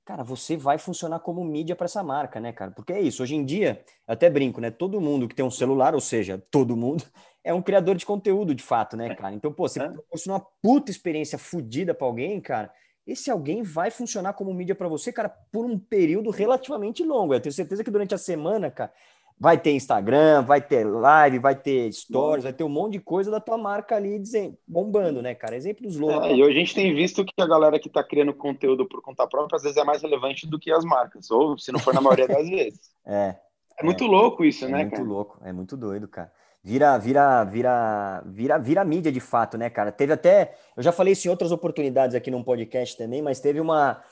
[0.05, 2.71] cara, você vai funcionar como mídia para essa marca, né, cara?
[2.71, 3.23] Porque é isso.
[3.23, 4.71] Hoje em dia, eu até brinco, né?
[4.71, 7.05] Todo mundo que tem um celular, ou seja, todo mundo,
[7.45, 9.35] é um criador de conteúdo, de fato, né, cara?
[9.35, 9.89] Então, pô, você é.
[9.89, 12.73] proporciona uma puta experiência fodida para alguém, cara
[13.09, 17.33] esse alguém vai funcionar como mídia para você, cara, por um período relativamente longo.
[17.33, 18.93] Eu tenho certeza que durante a semana, cara,
[19.41, 23.31] vai ter Instagram, vai ter live, vai ter stories, vai ter um monte de coisa
[23.31, 25.57] da tua marca ali dizendo, bombando, né, cara?
[25.57, 26.29] Exemplos loucos.
[26.29, 29.01] É, e hoje a gente tem visto que a galera que está criando conteúdo por
[29.01, 31.95] conta própria, às vezes é mais relevante do que as marcas, ou se não for
[31.95, 32.81] na maioria das vezes.
[33.11, 33.37] É.
[33.81, 36.31] É muito é, louco isso, é né, muito louco, é muito doido, cara
[36.63, 39.93] vira, vira, vira, vira, vira mídia de fato, né, cara?
[39.93, 43.61] Teve até, eu já falei isso em outras oportunidades aqui num podcast também, mas teve
[43.61, 44.03] uma,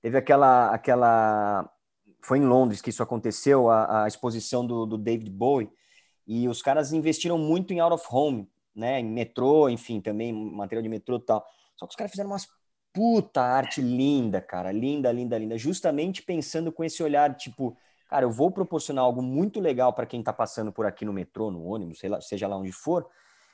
[0.00, 1.70] teve aquela, aquela,
[2.20, 5.70] foi em Londres que isso aconteceu, a, a exposição do, do David Bowie,
[6.26, 10.82] e os caras investiram muito em out of home, né, em metrô, enfim, também material
[10.82, 11.46] de metrô e tal.
[11.76, 12.48] Só que os caras fizeram umas
[12.92, 17.76] puta arte linda, cara, linda, linda, linda, justamente pensando com esse olhar, tipo,
[18.08, 21.50] cara, eu vou proporcionar algo muito legal para quem está passando por aqui no metrô,
[21.50, 23.06] no ônibus, lá, seja lá onde for.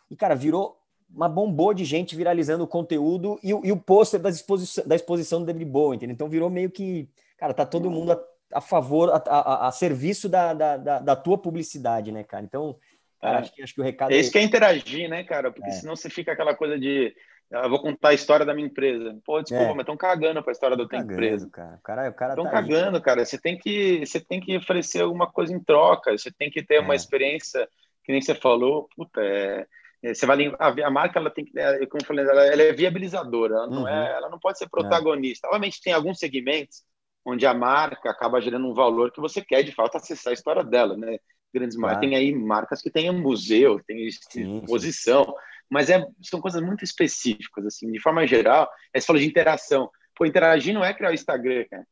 [0.08, 0.78] E, cara, virou
[1.12, 5.40] uma bombô de gente viralizando o conteúdo e, e o pôster da exposição, da exposição
[5.40, 6.14] do David Bowie, entendeu?
[6.14, 8.16] Então virou meio que, cara, tá todo mundo
[8.52, 12.44] a, favor, a, a, a serviço da, da, da, tua publicidade, né, cara?
[12.44, 12.76] Então,
[13.20, 13.40] cara, é.
[13.40, 14.12] acho, que, acho que o recado...
[14.12, 14.32] É isso é...
[14.32, 15.50] que é interagir, né, cara?
[15.50, 15.72] Porque é.
[15.72, 17.14] senão você fica aquela coisa de
[17.52, 19.14] eu vou contar a história da minha empresa.
[19.24, 19.68] Pô, desculpa, é.
[19.74, 21.50] mas estão cagando para a história da tua cagando, empresa.
[21.50, 21.80] Cara.
[21.84, 23.24] Cara, o cara estão tá cagando, aí, cara.
[23.26, 26.16] Você tem que, você tem que oferecer alguma coisa em troca.
[26.16, 26.80] Você tem que ter é.
[26.80, 27.68] uma experiência
[28.04, 28.88] que nem você falou.
[28.96, 29.66] Puta, é,
[30.02, 32.62] é você vai a, a, marca ela tem que, é, como eu falei, ela, ela
[32.62, 33.54] é viabilizadora.
[33.54, 34.06] Ela não é, uhum.
[34.06, 35.46] é, ela não pode ser protagonista.
[35.48, 36.82] Obviamente tem alguns segmentos
[37.24, 40.64] onde a marca acaba gerando um valor que você quer de fato acessar a história
[40.64, 41.18] dela, né?
[41.54, 42.00] Grandes marcas.
[42.00, 45.34] Tem aí marcas que têm museu, tem exposição.
[45.70, 48.68] Mas é, são coisas muito específicas, assim, de forma geral.
[48.94, 49.90] Aí você falou de interação.
[50.14, 51.86] Pô, interagir não é criar o Instagram, cara.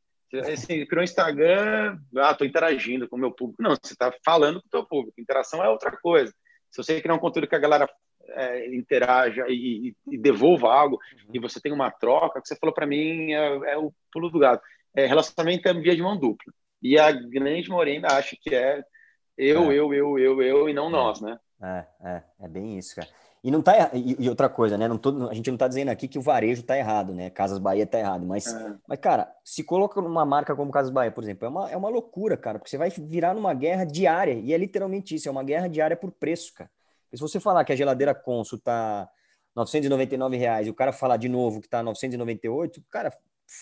[0.52, 3.62] Assim, criou o Instagram, ah, tô interagindo com o meu público.
[3.62, 5.20] Não, você está falando com o teu público.
[5.20, 6.32] Interação é outra coisa.
[6.70, 7.88] Se você criar um conteúdo que a galera
[8.28, 11.30] é, interaja e, e, devolva algo, uhum.
[11.34, 14.30] e você tem uma troca, o que você falou para mim é, é, o pulo
[14.30, 14.62] do gato.
[14.94, 16.52] É, relacionamento é via de mão dupla.
[16.82, 18.82] E a grande maioria acha que é
[19.36, 19.74] eu, é.
[19.74, 20.90] eu, eu, eu, eu e não é.
[20.90, 21.38] nós, né?
[21.62, 23.08] É, é, é bem isso, cara.
[23.42, 24.86] E não tá e, e outra coisa, né?
[24.86, 27.30] Não tô, a gente não tá dizendo aqui que o varejo tá errado, né?
[27.30, 28.74] Casas Bahia tá errado, mas, é.
[28.86, 31.88] mas cara, se coloca numa marca como Casas Bahia, por exemplo, é uma, é uma
[31.88, 35.42] loucura, cara, porque você vai virar numa guerra diária, e é literalmente isso, é uma
[35.42, 36.70] guerra diária por preço, cara.
[37.10, 39.08] E se você falar que a geladeira Consul tá
[39.56, 43.10] 999 reais e o cara falar de novo que tá 998, cara,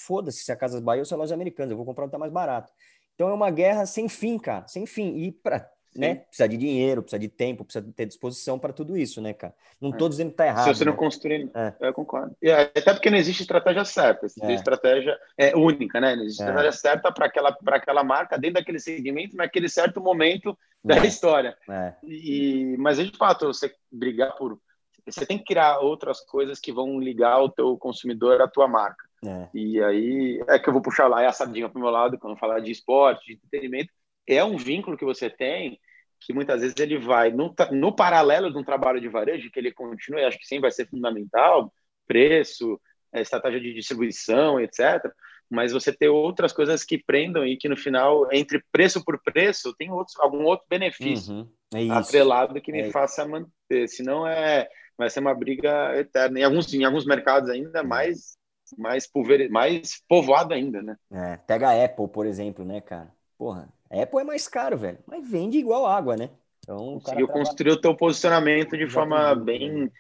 [0.07, 2.19] foda-se se a Casas Bahia ou se é loja americana, eu vou comprar um tá
[2.19, 2.73] mais barato.
[3.15, 5.17] Então é uma guerra sem fim, cara, sem fim.
[5.17, 6.17] E para né?
[6.17, 9.55] Precisa de dinheiro, precisa de tempo, precisa ter disposição para tudo isso, né, cara?
[9.81, 10.11] Não estou é.
[10.11, 10.65] dizendo que tá errado.
[10.65, 10.99] Se você não né?
[10.99, 11.75] construir, é.
[11.81, 12.37] eu concordo.
[12.41, 14.53] E até porque não existe estratégia certa, é.
[14.55, 16.15] estratégia é única, né?
[16.15, 16.47] Não existe é.
[16.47, 21.07] estratégia certa para aquela, aquela marca dentro daquele segmento, naquele certo momento da é.
[21.07, 21.57] história.
[21.69, 21.95] É.
[22.05, 24.61] E, mas, de fato, você brigar por.
[25.07, 29.08] Você tem que criar outras coisas que vão ligar o teu consumidor à tua marca.
[29.25, 29.49] É.
[29.53, 32.19] E aí é que eu vou puxar lá é a sardinha para o meu lado
[32.19, 33.93] quando falar de esporte, de entretenimento.
[34.27, 35.79] É um vínculo que você tem
[36.21, 39.73] que muitas vezes ele vai no, no paralelo de um trabalho de varejo, que ele
[39.73, 41.73] continue, acho que sim vai ser fundamental,
[42.07, 42.81] preço,
[43.13, 45.13] é, estratégia de distribuição, etc.
[45.51, 49.75] Mas você ter outras coisas que prendam e que no final, entre preço por preço,
[49.79, 53.89] tem outros, algum outro benefício uhum, é atrelado que me é faça manter.
[53.89, 56.41] Senão é, vai ser uma briga eterna.
[56.41, 58.38] Em alguns, em alguns mercados ainda mais
[58.77, 59.51] mais, pulver...
[59.51, 60.97] mais povoado ainda, né?
[61.11, 63.13] É, pega a Apple, por exemplo, né, cara?
[63.39, 66.31] Porra, Apple é mais caro, velho, mas vende igual água, né?
[66.69, 67.47] Então, Conseguiu trabalha...
[67.47, 69.91] construir o teu posicionamento de forma bem,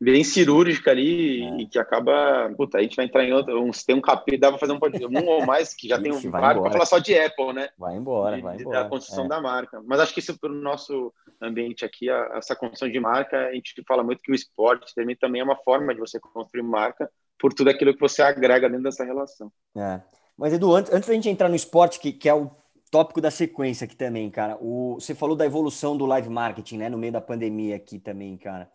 [0.00, 1.56] bem cirúrgica ali é.
[1.60, 2.50] e que acaba.
[2.56, 3.60] Puta, a gente vai entrar em outro.
[3.60, 4.78] Um, tem um capítulo, dá pra fazer um,
[5.18, 7.68] um ou mais, que já tem um vários para falar só de Apple, né?
[7.76, 8.84] Vai embora, de, vai embora.
[8.84, 9.28] Da construção é.
[9.28, 9.82] da marca.
[9.84, 13.52] Mas acho que isso, para o nosso ambiente aqui, a, essa construção de marca, a
[13.52, 17.10] gente fala muito que o esporte também, também é uma forma de você construir marca
[17.38, 19.52] por tudo aquilo que você agrega dentro dessa relação.
[19.76, 20.00] É.
[20.36, 22.50] Mas, Edu, antes, antes da gente entrar no esporte, que, que é o
[22.90, 24.56] tópico da sequência aqui também, cara.
[24.60, 26.88] O, você falou da evolução do live marketing, né?
[26.88, 28.70] No meio da pandemia aqui também, cara.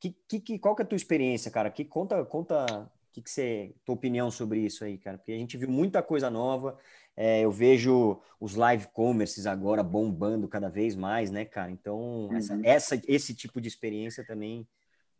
[0.00, 1.70] Que, que, qual que é a tua experiência, cara?
[1.70, 5.16] Que conta, conta que, que você, tua opinião sobre isso aí, cara?
[5.16, 6.78] Porque a gente viu muita coisa nova.
[7.16, 11.70] É, eu vejo os live commerces agora bombando cada vez mais, né, cara?
[11.70, 12.36] Então, uhum.
[12.36, 14.68] essa, essa, esse tipo de experiência também.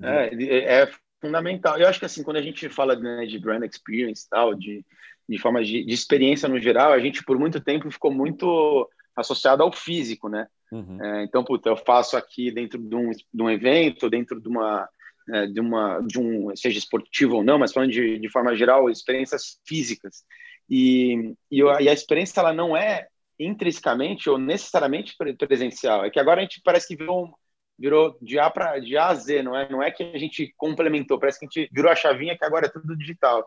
[0.02, 1.78] É, é fundamental.
[1.78, 4.84] Eu acho que assim, quando a gente fala né, de brand experience tal, de
[5.28, 9.62] de forma de, de, experiência no geral, a gente por muito tempo ficou muito associado
[9.62, 10.46] ao físico, né?
[10.70, 11.02] Uhum.
[11.02, 14.88] É, então, puta, eu faço aqui dentro de um, de um evento, dentro de uma,
[15.30, 18.90] é, de uma, de um, seja esportivo ou não, mas falando de, de forma geral,
[18.90, 20.24] experiências físicas.
[20.68, 26.04] E, e, a experiência ela não é intrinsecamente ou necessariamente presencial.
[26.04, 27.36] É que agora a gente parece que virou
[27.78, 29.68] virou de A para de A a Z, não é?
[29.68, 32.66] Não é que a gente complementou, parece que a gente virou a chavinha que agora
[32.66, 33.46] é tudo digital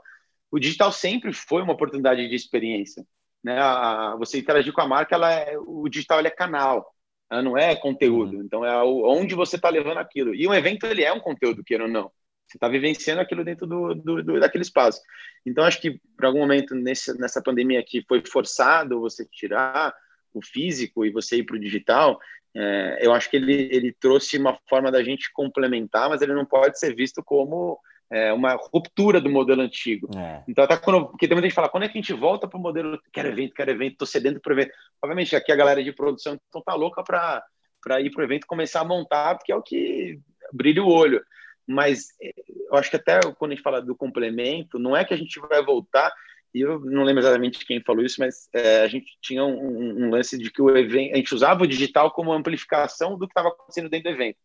[0.51, 3.05] o digital sempre foi uma oportunidade de experiência.
[3.43, 3.57] Né?
[3.59, 6.93] A, você interagir com a marca, ela é, o digital é canal,
[7.29, 8.37] ela não é conteúdo.
[8.37, 8.43] Uhum.
[8.43, 10.33] Então, é onde você está levando aquilo.
[10.33, 12.11] E um evento, ele é um conteúdo, queira ou não.
[12.47, 14.99] Você está vivenciando aquilo dentro do, do, do, daquele espaço.
[15.45, 19.93] Então, acho que, por algum momento, nesse, nessa pandemia aqui, foi forçado você tirar
[20.33, 22.19] o físico e você ir para o digital,
[22.59, 26.45] é, eu acho que ele, ele trouxe uma forma da gente complementar, mas ele não
[26.45, 27.79] pode ser visto como
[28.11, 30.09] é, uma ruptura do modelo antigo.
[30.17, 30.43] É.
[30.45, 32.59] Então, até quando, porque tem muita gente fala, quando é que a gente volta para
[32.59, 34.73] o modelo, quero evento, quero evento, estou cedendo para o evento.
[35.01, 38.81] Obviamente, aqui a galera de produção então tá louca para ir para o evento começar
[38.81, 40.19] a montar, porque é o que
[40.51, 41.23] brilha o olho.
[41.65, 42.33] Mas é,
[42.71, 45.39] eu acho que até quando a gente fala do complemento, não é que a gente
[45.39, 46.11] vai voltar,
[46.53, 50.37] eu não lembro exatamente quem falou isso, mas é, a gente tinha um, um, lance
[50.37, 53.89] de que o evento, a gente usava o digital como amplificação do que estava acontecendo
[53.89, 54.37] dentro do evento.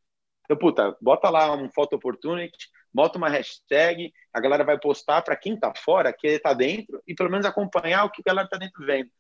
[0.45, 5.37] Então, puta, bota lá um photo opportunity, bota uma hashtag, a galera vai postar para
[5.37, 8.59] quem está fora, que está dentro, e pelo menos acompanhar o que a galera está
[8.59, 9.11] dentro vendo.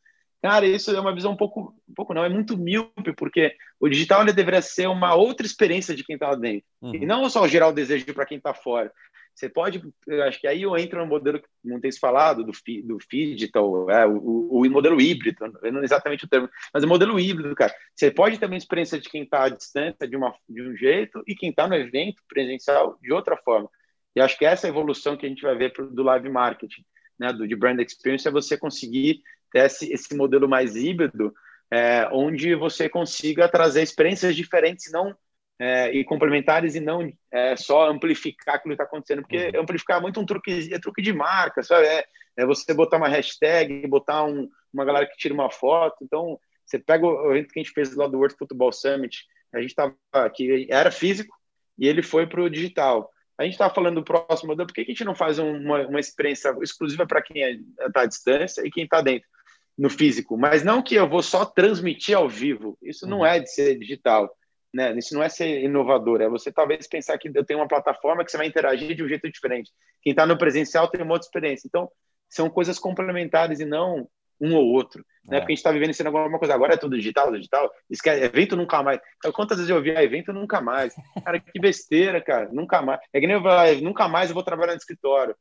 [0.43, 3.89] Cara, isso é uma visão um pouco, um pouco não, é muito míope, porque o
[3.89, 6.95] digital ele deveria ser uma outra experiência de quem está dentro, uhum.
[6.95, 8.93] e não só gerar o desejo para quem está fora.
[9.35, 9.83] Você pode,
[10.29, 13.91] acho que aí eu entro no modelo que não tem se falado, do, do digital,
[13.91, 17.75] é, o, o, modelo híbrido, não exatamente o termo, mas o modelo híbrido, cara.
[17.97, 21.21] Você pode ter uma experiência de quem está à distância de, uma, de um jeito
[21.27, 23.69] e quem está no evento presencial de outra forma.
[24.15, 26.85] E acho que essa é evolução que a gente vai ver pro, do live marketing,
[27.19, 29.21] né, do, de brand experience, é você conseguir
[29.51, 31.35] ter esse, esse modelo mais híbrido,
[31.73, 35.17] é, onde você consiga trazer experiências diferentes, não
[35.59, 39.63] é, e complementares e não é, só amplificar aquilo que está acontecendo, porque uhum.
[39.63, 41.87] amplificar é muito um truque, é truque de marca, sabe?
[41.87, 42.05] É,
[42.37, 45.97] é você botar uma hashtag, botar um, uma galera que tira uma foto.
[46.03, 49.61] Então, você pega o evento que a gente fez lá do World Football Summit, a
[49.61, 51.37] gente estava aqui, era físico
[51.79, 53.11] e ele foi para o digital.
[53.39, 56.01] A gente estava falando do próximo modelo, por que a gente não faz uma, uma
[56.01, 57.43] experiência exclusiva para quem
[57.81, 59.29] está à distância e quem está dentro,
[59.77, 60.37] no físico?
[60.37, 63.27] Mas não que eu vou só transmitir ao vivo, isso não uhum.
[63.27, 64.33] é de ser digital
[64.75, 64.93] né?
[64.99, 68.31] Isso não é ser inovador, é você talvez pensar que eu tenho uma plataforma que
[68.31, 69.71] você vai interagir de um jeito diferente.
[70.03, 71.69] Quem está no presencial tem uma outra experiência.
[71.69, 71.89] Então,
[72.29, 74.09] são coisas complementares e não
[74.41, 75.05] um ou outro.
[75.25, 75.37] Né?
[75.37, 75.41] É.
[75.41, 76.55] Porque a gente está vivendo sendo alguma coisa.
[76.55, 77.71] Agora é tudo digital, digital.
[77.89, 79.01] Esquece, evento nunca mais.
[79.19, 80.93] Então, quantas vezes eu ouvi, ah, evento nunca mais?
[81.25, 82.49] Cara, que besteira, cara.
[82.53, 83.01] Nunca mais.
[83.13, 85.37] É que nem eu falar, nunca mais eu vou trabalhar no escritório.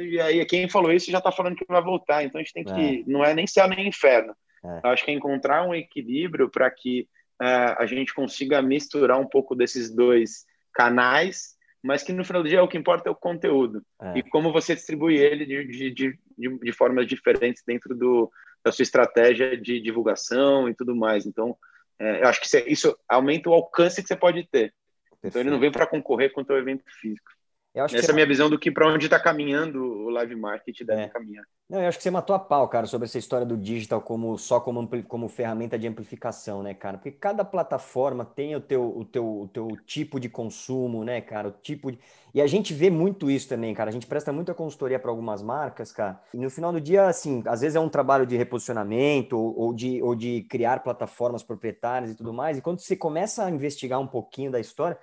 [0.00, 2.24] E aí, quem falou isso já está falando que vai voltar.
[2.24, 3.00] Então, a gente tem que.
[3.00, 3.04] É.
[3.06, 4.34] Não é nem céu nem inferno.
[4.64, 4.88] É.
[4.88, 7.08] Acho que é encontrar um equilíbrio para que
[7.40, 12.62] a gente consiga misturar um pouco desses dois canais, mas que no final do dia
[12.62, 14.18] o que importa é o conteúdo é.
[14.18, 18.30] e como você distribui ele de, de, de, de formas diferentes dentro do,
[18.64, 21.26] da sua estratégia de divulgação e tudo mais.
[21.26, 21.56] Então,
[21.98, 24.74] é, eu acho que isso aumenta o alcance que você pode ter.
[25.22, 25.26] Perfeito.
[25.26, 27.30] Então, ele não vem para concorrer com o teu evento físico.
[27.76, 31.02] Essa é a minha visão do que para onde está caminhando o live marketing deve
[31.02, 31.08] é.
[31.08, 31.44] caminhar.
[31.68, 34.38] Não, eu acho que você matou a pau, cara, sobre essa história do digital como
[34.38, 36.96] só como, como ferramenta de amplificação, né, cara?
[36.96, 41.48] Porque cada plataforma tem o teu, o teu, o teu tipo de consumo, né, cara?
[41.48, 41.98] O tipo de...
[42.32, 43.90] E a gente vê muito isso também, cara.
[43.90, 46.20] A gente presta muita consultoria para algumas marcas, cara.
[46.32, 49.74] E no final do dia, assim, às vezes é um trabalho de reposicionamento ou, ou,
[49.74, 52.58] de, ou de criar plataformas proprietárias e tudo mais.
[52.58, 54.96] E quando você começa a investigar um pouquinho da história,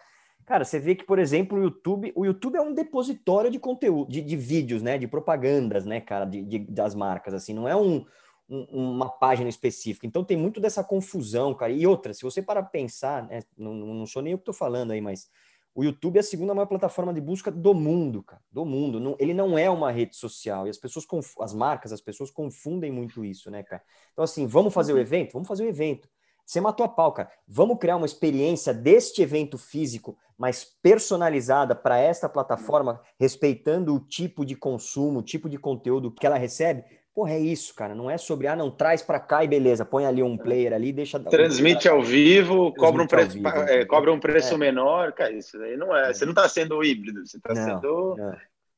[0.46, 4.12] Cara, você vê que, por exemplo, o YouTube, o YouTube é um depositório de conteúdo,
[4.12, 4.98] de, de vídeos, né?
[4.98, 8.06] De propagandas, né, cara, de, de, das marcas, assim, não é um,
[8.50, 10.06] um, uma página específica.
[10.06, 11.72] Então tem muito dessa confusão, cara.
[11.72, 14.92] E outra, se você para pensar, né, não, não sou nem eu que estou falando
[14.92, 15.30] aí, mas
[15.76, 19.00] o YouTube é a segunda maior plataforma de busca do mundo, cara, do mundo.
[19.00, 21.06] Não, ele não é uma rede social e as pessoas,
[21.40, 23.82] as marcas, as pessoas confundem muito isso, né, cara?
[24.12, 26.08] Então assim, vamos fazer o evento, vamos fazer o evento.
[26.46, 27.30] Você matou a pau, cara.
[27.48, 34.46] Vamos criar uma experiência deste evento físico, mais personalizada para esta plataforma, respeitando o tipo
[34.46, 36.84] de consumo, o tipo de conteúdo que ela recebe.
[37.14, 37.94] Porra, é isso, cara.
[37.94, 40.92] Não é sobre, ah, não, traz para cá e beleza, põe ali um player ali,
[40.92, 41.20] deixa.
[41.20, 44.58] Transmite ao vivo, cobra um preço, vivo, é, cobra um preço é.
[44.58, 45.32] menor, cara.
[45.32, 46.12] Isso aí não é.
[46.12, 48.16] Você não está sendo híbrido, você está sendo.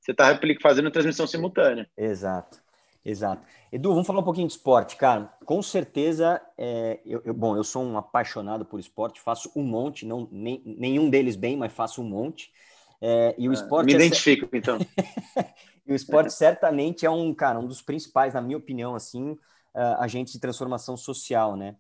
[0.01, 1.87] Você está fazendo transmissão simultânea.
[1.97, 2.64] Exato.
[3.05, 3.45] Exato.
[3.71, 5.31] Edu, vamos falar um pouquinho de esporte, cara.
[5.45, 10.07] Com certeza, é, eu, eu, bom, eu sou um apaixonado por esporte, faço um monte,
[10.07, 12.51] não nem, nenhum deles bem, mas faço um monte.
[12.99, 13.85] É, e o ah, esporte.
[13.85, 14.79] Me é identifico, então.
[15.85, 19.99] e o esporte certamente é um, cara, um dos principais, na minha opinião, assim, uh,
[19.99, 21.75] agentes de transformação social, né?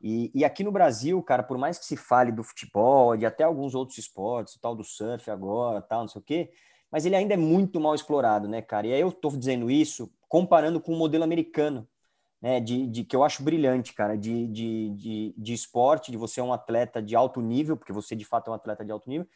[0.00, 3.42] E, e, aqui no Brasil, cara, por mais que se fale do futebol, de até
[3.42, 6.50] alguns outros esportes, o tal do surf agora, tal, não sei o quê,
[6.90, 8.86] mas ele ainda é muito mal explorado, né, cara?
[8.86, 11.88] E aí eu estou dizendo isso comparando com o modelo americano,
[12.40, 16.38] né, de, de, que eu acho brilhante, cara, de, de, de, de esporte, de você
[16.40, 19.10] é um atleta de alto nível, porque você de fato é um atleta de alto
[19.10, 19.26] nível,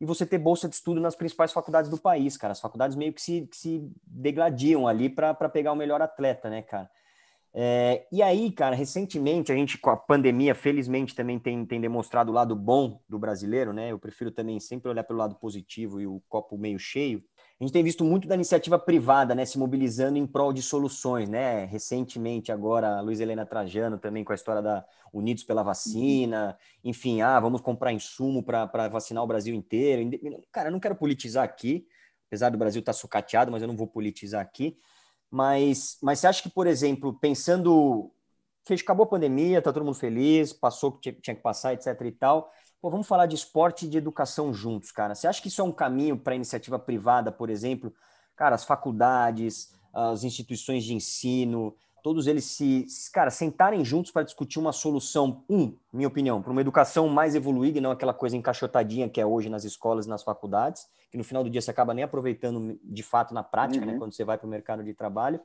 [0.00, 2.52] e você ter bolsa de estudo nas principais faculdades do país, cara.
[2.52, 6.62] As faculdades meio que se, que se degladiam ali para pegar o melhor atleta, né,
[6.62, 6.88] cara?
[7.52, 12.30] É, e aí, cara, recentemente a gente, com a pandemia, felizmente também tem, tem demonstrado
[12.30, 13.92] o lado bom do brasileiro, né?
[13.92, 17.22] Eu prefiro também sempre olhar pelo lado positivo e o copo meio cheio.
[17.60, 21.28] A gente tem visto muito da iniciativa privada, né, se mobilizando em prol de soluções,
[21.28, 21.64] né?
[21.64, 27.20] Recentemente, agora, a Luiz Helena Trajano também com a história da Unidos pela Vacina, enfim,
[27.20, 30.08] ah, vamos comprar insumo para vacinar o Brasil inteiro.
[30.52, 31.84] Cara, eu não quero politizar aqui,
[32.28, 34.78] apesar do Brasil estar tá sucateado, mas eu não vou politizar aqui.
[35.28, 38.12] Mas, mas você acha que, por exemplo, pensando
[38.64, 42.00] que acabou a pandemia, tá todo mundo feliz, passou o que tinha que passar, etc
[42.02, 42.52] e tal.
[42.80, 45.14] Pô, vamos falar de esporte e de educação juntos, cara.
[45.14, 47.92] Você acha que isso é um caminho para a iniciativa privada, por exemplo?
[48.36, 54.58] Cara, as faculdades, as instituições de ensino, todos eles se, cara, sentarem juntos para discutir
[54.58, 59.08] uma solução, um, minha opinião, para uma educação mais evoluída e não aquela coisa encaixotadinha
[59.08, 61.92] que é hoje nas escolas e nas faculdades, que no final do dia você acaba
[61.92, 63.92] nem aproveitando de fato na prática, né, uhum.
[63.94, 65.40] né, quando você vai para o mercado de trabalho.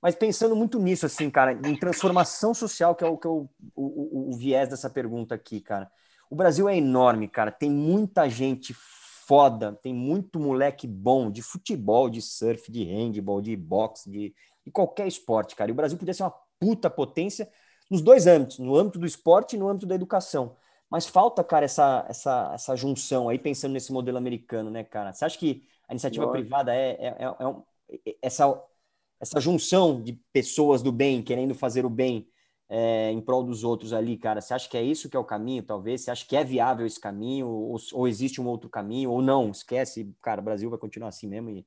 [0.00, 3.48] Mas pensando muito nisso, assim, cara, em transformação social, que é o, que é o,
[3.76, 5.88] o, o viés dessa pergunta aqui, cara.
[6.32, 12.08] O Brasil é enorme, cara, tem muita gente foda, tem muito moleque bom de futebol,
[12.08, 15.70] de surf, de handball, de boxe, de e qualquer esporte, cara.
[15.70, 17.50] E o Brasil podia ser uma puta potência
[17.90, 20.56] nos dois âmbitos, no âmbito do esporte e no âmbito da educação.
[20.88, 25.12] Mas falta, cara, essa, essa, essa junção aí, pensando nesse modelo americano, né, cara?
[25.12, 26.38] Você acha que a iniciativa Nossa.
[26.38, 27.62] privada é, é, é, é um,
[28.22, 28.58] essa,
[29.20, 32.26] essa junção de pessoas do bem, querendo fazer o bem
[32.74, 34.40] é, em prol dos outros ali, cara?
[34.40, 36.00] Você acha que é isso que é o caminho, talvez?
[36.00, 37.46] Você acha que é viável esse caminho?
[37.46, 39.10] Ou, ou existe um outro caminho?
[39.10, 39.50] Ou não?
[39.50, 41.66] Esquece, cara, o Brasil vai continuar assim mesmo e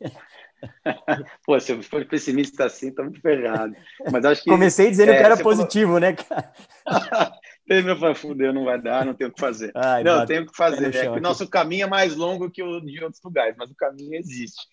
[1.46, 3.74] Pô, se eu for pessimista assim, tá muito ferrado.
[4.10, 4.50] Mas acho que.
[4.50, 6.00] Comecei dizendo é, que era positivo, falou...
[6.00, 6.52] né, cara?
[7.66, 9.70] Meu pai, fudeu, não vai dar, não tem o que fazer.
[9.76, 10.94] Ai, não, tenho o que fazer.
[10.94, 13.74] É que o nosso caminho é mais longo que o de outros lugares, mas o
[13.74, 14.66] caminho existe.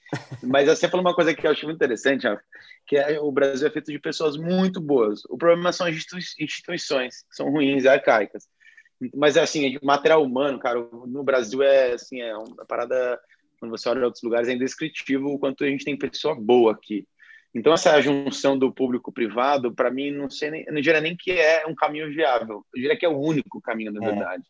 [0.44, 2.28] mas você falou uma coisa que eu acho muito interessante,
[2.88, 5.24] que é, o Brasil é feito de pessoas muito boas.
[5.26, 5.96] O problema são as
[6.40, 8.48] instituições, que são ruins e arcaicas.
[9.16, 13.20] Mas, assim, material humano, cara, no Brasil é, assim, é uma parada
[13.60, 16.72] quando você olha em outros lugares, é indescritível o quanto a gente tem pessoa boa
[16.72, 17.06] aqui.
[17.54, 21.66] Então, essa junção do público-privado, para mim, não, sei nem, não diria nem que é
[21.66, 24.10] um caminho viável, eu diria que é o único caminho, na é.
[24.10, 24.44] verdade.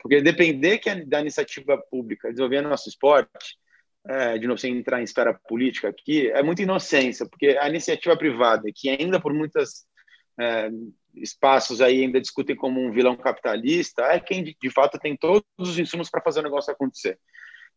[0.00, 3.58] Porque depender que da iniciativa pública desenvolver nosso esporte,
[4.06, 8.16] é, de novo, sem entrar em esfera política aqui, é muita inocência, porque a iniciativa
[8.16, 9.86] privada, que ainda por muitas
[10.38, 10.68] é,
[11.16, 15.44] espaços aí ainda discutem como um vilão capitalista, é quem de, de fato tem todos
[15.58, 17.18] os insumos para fazer o negócio acontecer.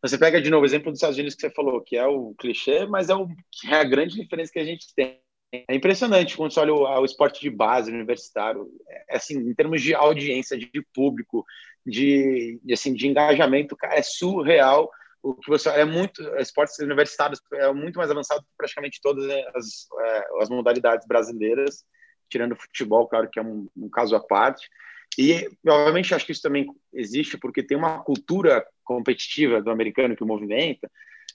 [0.02, 2.34] Você pega de novo o exemplo dos Estados Unidos que você falou, que é o
[2.36, 3.28] clichê, mas é, o,
[3.70, 5.20] é a grande diferença que a gente tem.
[5.52, 9.82] É impressionante quando você olha o, o esporte de base universitário, é, assim, em termos
[9.82, 11.46] de audiência, de público,
[11.86, 14.92] de, de, assim, de engajamento, é surreal.
[15.24, 19.26] O que você é muito esportes universitários é muito mais avançado que praticamente todas
[19.56, 21.84] as, é, as modalidades brasileiras,
[22.30, 24.70] tirando o futebol, claro que é um, um caso à parte.
[25.18, 30.24] E, obviamente, acho que isso também existe porque tem uma cultura competitiva do americano que
[30.24, 30.90] o movimenta,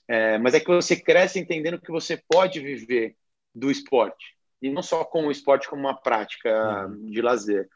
[0.07, 3.15] é, mas é que você cresce entendendo que você pode viver
[3.53, 7.05] do esporte, e não só com o esporte como uma prática uhum.
[7.05, 7.69] de lazer.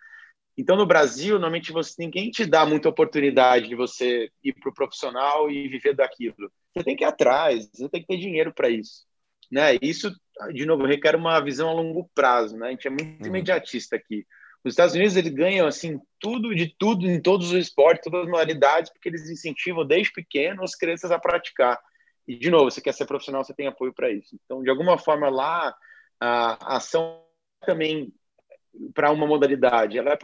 [0.58, 4.74] Então, no Brasil, normalmente você, ninguém te dá muita oportunidade de você ir para o
[4.74, 6.52] profissional e viver daquilo.
[6.74, 9.06] Você tem que ir atrás, você tem que ter dinheiro para isso.
[9.52, 9.78] Né?
[9.82, 10.12] Isso,
[10.52, 12.58] de novo, requer uma visão a longo prazo.
[12.58, 12.68] Né?
[12.68, 13.28] A gente é muito uhum.
[13.28, 14.26] imediatista aqui.
[14.68, 18.32] Os Estados Unidos eles ganham assim tudo de tudo em todos os esportes, todas as
[18.32, 21.80] modalidades, porque eles incentivam desde pequeno as crianças a praticar.
[22.28, 24.38] E de novo, você quer ser profissional, você tem apoio para isso.
[24.44, 25.76] Então, de alguma forma lá
[26.20, 27.22] a ação
[27.66, 28.12] também
[28.94, 30.18] para uma modalidade, ela é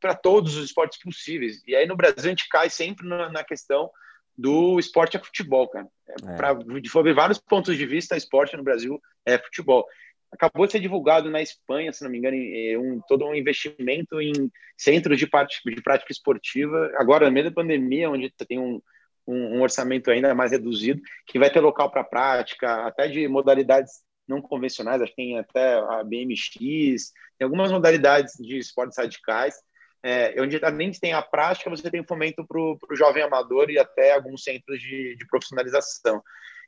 [0.00, 1.62] para todos os esportes possíveis.
[1.66, 3.90] E aí no Brasil a gente cai sempre na, na questão
[4.36, 5.86] do esporte é futebol, cara.
[6.08, 6.36] É, é.
[6.36, 9.86] Para de vários pontos de vista, esporte no Brasil é futebol.
[10.34, 14.32] Acabou de ser divulgado na Espanha, se não me engano, um, todo um investimento em
[14.76, 16.92] centros de prática, de prática esportiva.
[16.96, 18.80] Agora, no meio da pandemia, onde tem um,
[19.26, 24.02] um, um orçamento ainda mais reduzido, que vai ter local para prática, até de modalidades
[24.26, 29.54] não convencionais, acho que tem até a BMX, tem algumas modalidades de esportes radicais,
[30.02, 33.78] é, onde além de tem a prática, você tem fomento para o jovem amador e
[33.78, 36.22] até alguns centros de, de, profissionalização.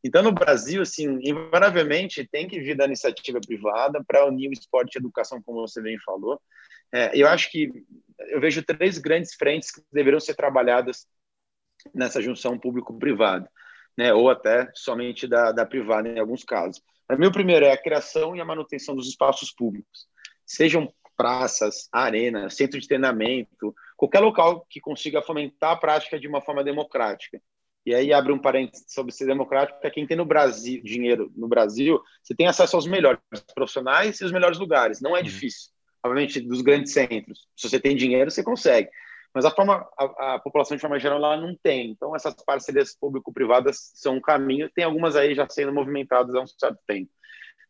[0.04, 4.94] Então, no Brasil, assim, invariavelmente, tem que vir da iniciativa privada para unir o esporte
[4.94, 6.40] e a educação, como você bem falou.
[6.92, 7.70] É, eu acho que
[8.28, 11.06] eu vejo três grandes frentes que deveriam ser trabalhadas
[11.94, 13.50] nessa junção público-privada,
[13.96, 16.82] né, ou até somente da, da privada, em alguns casos.
[17.06, 20.06] Para mim, o primeiro é a criação e a manutenção dos espaços públicos,
[20.44, 26.42] sejam praças, arenas, centro de treinamento, qualquer local que consiga fomentar a prática de uma
[26.42, 27.40] forma democrática.
[27.86, 31.46] E aí abre um parênteses sobre ser democrático, é quem tem no Brasil dinheiro no
[31.46, 33.20] Brasil, você tem acesso aos melhores
[33.54, 35.00] profissionais e os melhores lugares.
[35.00, 35.24] Não é uhum.
[35.24, 35.70] difícil,
[36.04, 37.46] obviamente, dos grandes centros.
[37.56, 38.90] Se você tem dinheiro, você consegue.
[39.32, 41.90] Mas a forma a, a população de forma geral lá não tem.
[41.90, 44.68] Então essas parcerias público-privadas são um caminho.
[44.74, 47.10] Tem algumas aí já sendo movimentadas há um certo tempo.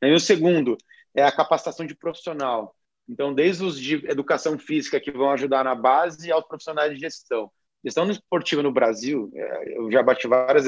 [0.03, 0.79] E o segundo
[1.15, 2.75] é a capacitação de profissional.
[3.09, 7.51] Então, desde os de educação física que vão ajudar na base aos profissionais de gestão.
[7.87, 10.65] Gestão esportiva no Brasil, é, eu já bati várias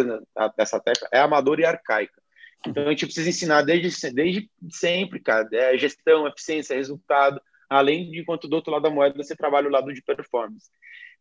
[0.57, 2.23] dessa tecla, é amadora e arcaica.
[2.64, 8.21] Então, a gente precisa ensinar desde, desde sempre, cara, é gestão, eficiência, resultado, além de
[8.21, 10.71] enquanto do outro lado da moeda você trabalha o lado de performance.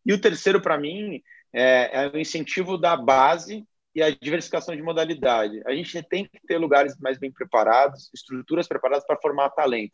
[0.05, 1.19] E o terceiro, para mim,
[1.51, 5.63] é, é o incentivo da base e a diversificação de modalidade.
[5.65, 9.93] A gente tem que ter lugares mais bem preparados, estruturas preparadas para formar talento,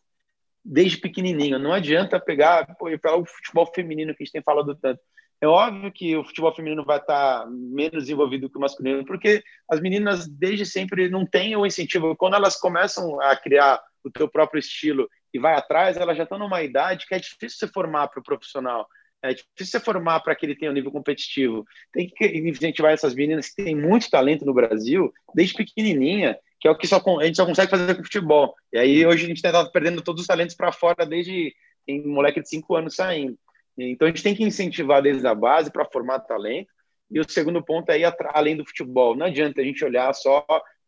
[0.62, 1.58] desde pequenininho.
[1.58, 5.00] Não adianta pegar, pô, pegar o futebol feminino que a gente tem falado tanto.
[5.44, 9.78] É óbvio que o futebol feminino vai estar menos envolvido que o masculino, porque as
[9.78, 12.16] meninas desde sempre não têm o incentivo.
[12.16, 16.38] Quando elas começam a criar o teu próprio estilo e vai atrás, elas já estão
[16.38, 18.88] numa idade que é difícil se formar para o profissional.
[19.22, 21.62] É difícil se formar para que ele tenha um nível competitivo.
[21.92, 26.70] Tem que incentivar essas meninas que têm muito talento no Brasil, desde pequenininha, que é
[26.70, 28.54] o que só, a gente só consegue fazer com futebol.
[28.72, 31.54] E aí hoje a gente está perdendo todos os talentos para fora desde
[31.86, 33.38] tem moleque de cinco anos saindo.
[33.76, 36.72] Então a gente tem que incentivar desde a base para formar talento.
[37.10, 39.16] E o segundo ponto é ir além do futebol.
[39.16, 40.44] Não adianta a gente olhar só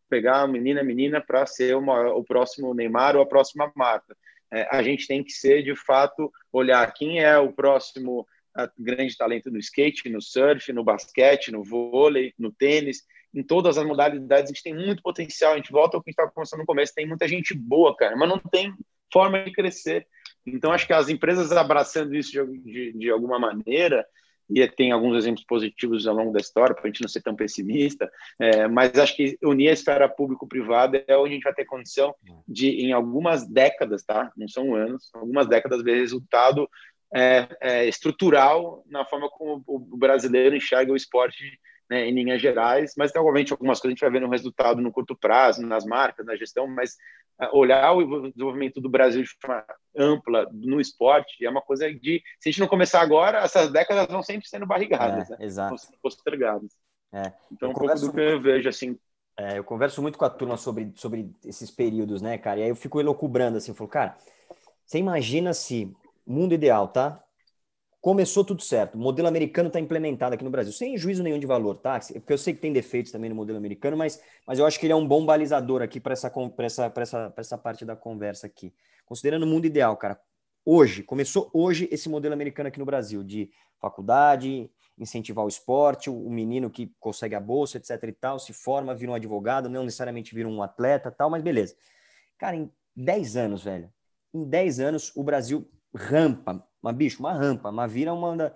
[0.09, 4.17] pegar a menina menina para ser uma, o próximo Neymar ou a próxima Marta
[4.53, 8.27] é, a gente tem que ser, de fato, olhar quem é o próximo
[8.79, 13.03] grande talento no skate, no surf, no basquete, no vôlei, no tênis,
[13.35, 15.53] em todas as modalidades, a gente tem muito potencial.
[15.53, 17.95] A gente volta ao que a gente estava conversando no começo, tem muita gente boa,
[17.95, 18.73] cara, mas não tem
[19.13, 20.07] forma de crescer.
[20.47, 24.07] Então, acho que as empresas abraçando isso de, de, de alguma maneira,
[24.49, 27.35] e tem alguns exemplos positivos ao longo da história, para a gente não ser tão
[27.35, 31.65] pessimista, é, mas acho que unir a esfera público-privada é onde a gente vai ter
[31.65, 32.15] condição
[32.47, 34.31] de, em algumas décadas, tá?
[34.37, 36.69] não são anos, algumas décadas, ver resultado
[37.15, 42.95] é, é, estrutural na forma como o brasileiro enxerga o esporte né, em linhas gerais,
[42.97, 46.27] mas obviamente algumas coisas a gente vai ver no resultado no curto prazo, nas marcas,
[46.27, 46.97] na gestão, mas
[47.53, 49.65] olhar o desenvolvimento do Brasil de forma
[49.97, 54.07] ampla no esporte é uma coisa de se a gente não começar agora essas décadas
[54.09, 55.45] vão sempre sendo barrigadas, é, né?
[55.45, 55.77] exato.
[56.03, 56.73] postergadas.
[57.13, 57.33] É.
[57.53, 58.99] Então um pouco do que eu vejo assim.
[59.39, 62.61] É, eu converso muito com a turma sobre, sobre esses períodos, né, cara?
[62.61, 64.17] E aí eu fico elocubrando assim, eu falo, cara,
[64.87, 65.95] Você imagina se,
[66.27, 67.23] mundo ideal, tá?
[68.07, 71.47] Começou tudo certo, o modelo americano está implementado aqui no Brasil, sem juízo nenhum de
[71.47, 71.99] valor, tá?
[71.99, 74.87] Porque eu sei que tem defeitos também no modelo americano, mas, mas eu acho que
[74.87, 78.73] ele é um bom balizador aqui para essa, essa, essa, essa parte da conversa aqui.
[79.05, 80.21] Considerando o mundo ideal, cara,
[80.65, 83.51] hoje, começou hoje esse modelo americano aqui no Brasil, de
[83.81, 88.95] faculdade, incentivar o esporte, o menino que consegue a bolsa, etc e tal, se forma,
[88.95, 91.75] vira um advogado, não necessariamente vira um atleta tal, mas beleza.
[92.39, 93.93] Cara, em 10 anos, velho,
[94.33, 98.53] em 10 anos o Brasil rampa, uma bicho, uma rampa, mas vira uma da,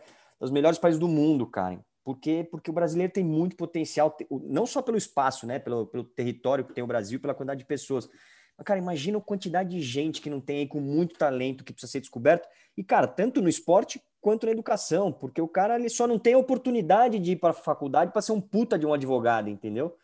[0.50, 1.80] melhores países do mundo, cara.
[2.04, 2.46] Por quê?
[2.50, 6.72] Porque o brasileiro tem muito potencial, não só pelo espaço, né, pelo, pelo território que
[6.72, 8.08] tem o Brasil, pela quantidade de pessoas.
[8.56, 11.72] Mas, cara, imagina a quantidade de gente que não tem aí com muito talento que
[11.72, 12.48] precisa ser descoberto.
[12.76, 16.34] E, cara, tanto no esporte quanto na educação, porque o cara ele só não tem
[16.34, 19.96] a oportunidade de ir para a faculdade para ser um puta de um advogado, entendeu?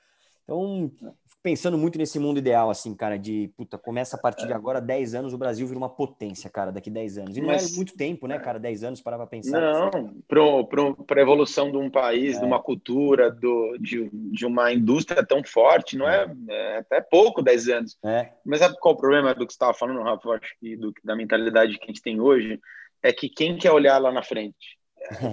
[0.46, 0.92] Então,
[1.26, 4.54] fico pensando muito nesse mundo ideal, assim, cara, de puta, começa a partir de é.
[4.54, 7.36] agora, 10 anos, o Brasil vira uma potência, cara, daqui 10 anos.
[7.36, 8.56] E não Mas, é muito tempo, né, cara?
[8.56, 9.60] 10 anos para pensar.
[9.60, 9.90] Não,
[10.28, 12.38] para a evolução de um país, é.
[12.38, 17.42] de uma cultura, do, de, de uma indústria tão forte, não é, é até pouco
[17.42, 17.98] 10 anos.
[18.04, 18.30] É.
[18.44, 20.28] Mas sabe qual o problema do que você estava falando, Rafa?
[20.28, 22.60] Eu acho que do, da mentalidade que a gente tem hoje
[23.02, 24.78] é que quem quer olhar lá na frente?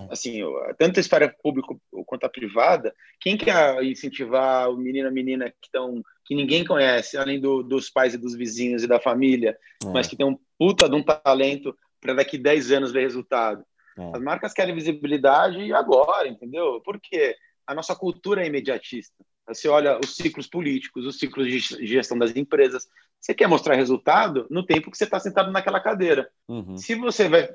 [0.09, 0.39] Assim,
[0.77, 5.67] tanto a esfera pública quanto a privada, quem quer incentivar o menino a menina que
[5.67, 9.87] estão que ninguém conhece, além do, dos pais e dos vizinhos e da família, é.
[9.91, 13.63] mas que tem um puta de um talento para daqui 10 anos ver resultado.
[13.97, 14.11] É.
[14.15, 16.81] As marcas querem visibilidade agora, entendeu?
[16.83, 17.35] Porque
[17.67, 19.15] a nossa cultura é imediatista.
[19.47, 22.87] Você olha os ciclos políticos, os ciclos de gestão das empresas.
[23.23, 26.29] Você quer mostrar resultado no tempo que você está sentado naquela cadeira.
[26.45, 26.75] Uhum.
[26.75, 27.49] Se você vai,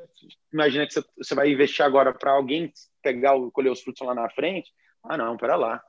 [0.50, 4.72] imagina que você vai investir agora para alguém pegar, colher os frutos lá na frente.
[5.04, 5.82] Ah, não, pera lá.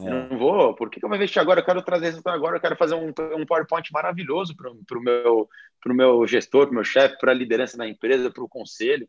[0.00, 0.08] É.
[0.08, 0.74] Eu não vou.
[0.74, 1.60] Por que, que eu vou investir agora?
[1.60, 2.56] Eu quero trazer resultado agora.
[2.56, 5.46] Eu quero fazer um, um PowerPoint maravilhoso para o meu,
[5.86, 9.06] meu gestor, para o meu chefe, para a liderança da empresa, para o conselho.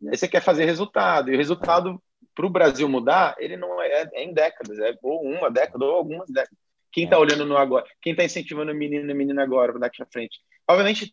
[0.00, 1.28] E aí você quer fazer resultado.
[1.28, 2.00] E o resultado
[2.36, 5.96] para o Brasil mudar, ele não é, é, em décadas, é ou uma década ou
[5.96, 6.59] algumas décadas.
[6.92, 7.18] Quem está é.
[7.18, 7.84] olhando no agora?
[8.00, 10.38] Quem está incentivando o menino e menina agora daqui à frente?
[10.68, 11.10] Obviamente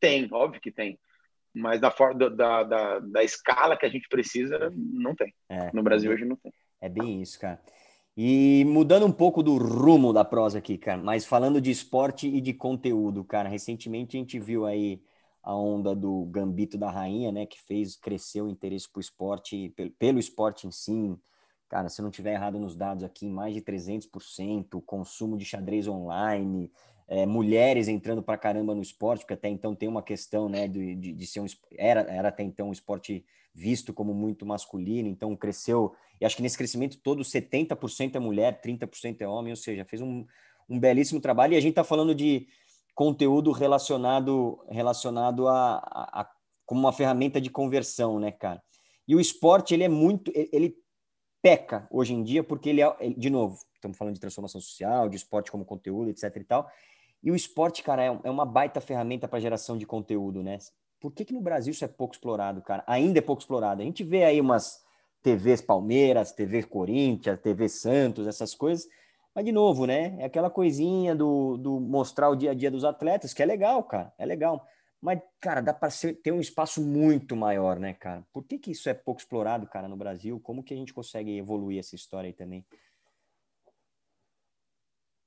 [0.00, 0.98] tem, óbvio que tem,
[1.52, 1.90] mas da,
[2.34, 5.32] da, da, da escala que a gente precisa, não tem.
[5.48, 6.52] É, no Brasil hoje não tem.
[6.80, 7.60] É bem isso, cara.
[8.16, 12.40] E mudando um pouco do rumo da prosa aqui, cara, mas falando de esporte e
[12.40, 15.02] de conteúdo, cara, recentemente a gente viu aí
[15.42, 20.18] a onda do Gambito da Rainha, né, que fez crescer o interesse por esporte, pelo
[20.18, 21.16] esporte em si.
[21.68, 26.70] Cara, se não tiver errado nos dados aqui, mais de 300%, consumo de xadrez online,
[27.08, 30.94] é, mulheres entrando para caramba no esporte, porque até então tem uma questão, né, de,
[30.94, 31.46] de, de ser um
[31.76, 36.42] era, era até então um esporte visto como muito masculino, então cresceu, e acho que
[36.42, 40.26] nesse crescimento todo 70% é mulher, 30% é homem, ou seja, fez um,
[40.68, 42.46] um belíssimo trabalho, e a gente está falando de
[42.94, 46.30] conteúdo relacionado relacionado a, a, a,
[46.64, 48.62] como uma ferramenta de conversão, né, cara?
[49.06, 50.76] E o esporte ele é muito ele
[51.44, 55.16] peca hoje em dia porque ele é de novo estamos falando de transformação social, de
[55.16, 56.70] esporte como conteúdo, etc e tal.
[57.22, 60.56] E o esporte, cara, é, é uma baita ferramenta para geração de conteúdo, né?
[60.98, 62.82] Por que, que no Brasil isso é pouco explorado, cara?
[62.86, 63.82] Ainda é pouco explorado.
[63.82, 64.82] A gente vê aí umas
[65.22, 68.88] TVs Palmeiras, TV Corinthians, TV Santos, essas coisas,
[69.34, 70.16] mas, de novo, né?
[70.18, 73.82] É aquela coisinha do, do mostrar o dia a dia dos atletas, que é legal,
[73.82, 74.12] cara.
[74.16, 74.66] É legal.
[75.04, 75.90] Mas, cara, dá para
[76.22, 78.24] ter um espaço muito maior, né, cara?
[78.32, 80.40] Por que, que isso é pouco explorado, cara, no Brasil?
[80.40, 82.64] Como que a gente consegue evoluir essa história aí também?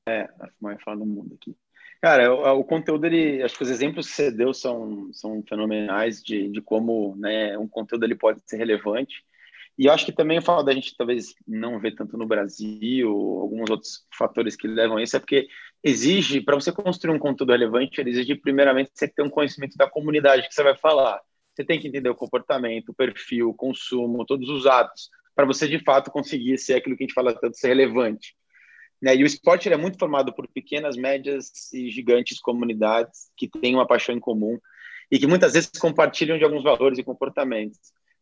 [0.09, 1.55] É, a maior fala do mundo aqui.
[2.01, 6.23] Cara, o, o, conteúdo, ele, acho que os exemplos que você deu são, são fenomenais
[6.23, 9.23] de, de como né, um conteúdo ele pode ser relevante.
[9.78, 13.09] E eu acho que também o fato da gente talvez não ver tanto no Brasil,
[13.09, 15.47] alguns outros fatores que levam a isso, é porque
[15.84, 19.88] exige, para você construir um conteúdo relevante, ele exige primeiramente você ter um conhecimento da
[19.88, 21.21] comunidade que você vai falar.
[21.53, 25.67] Você tem que entender o comportamento, o perfil, o consumo, todos os atos, para você
[25.67, 28.36] de fato conseguir ser aquilo que a gente fala tanto, ser relevante.
[29.01, 29.15] Né?
[29.15, 33.88] E o esporte é muito formado por pequenas, médias e gigantes comunidades que têm uma
[33.88, 34.57] paixão em comum
[35.11, 37.78] e que muitas vezes compartilham de alguns valores e comportamentos.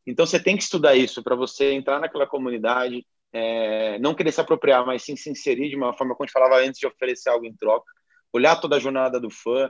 [0.06, 4.42] Então você tem que estudar isso para você entrar naquela comunidade, é, não querer se
[4.42, 7.30] apropriar, mas sim se inserir de uma forma, como a gente falava antes, de oferecer
[7.30, 7.92] algo em troca,
[8.32, 9.70] olhar toda a jornada do fã.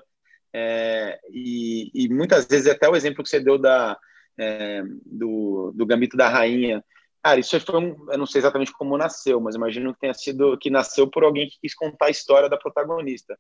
[0.54, 3.98] É, e, e, muitas vezes, até o exemplo que você deu da,
[4.40, 6.84] é, do, do Gambito da Rainha,
[7.26, 10.56] Cara, isso foi um, eu não sei exatamente como nasceu, mas imagino que tenha sido
[10.60, 13.36] que nasceu por alguém que quis contar a história da protagonista.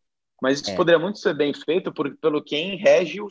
[0.46, 0.76] Mas isso é.
[0.76, 3.28] poderia muito ser bem feito por, pelo quem rege o,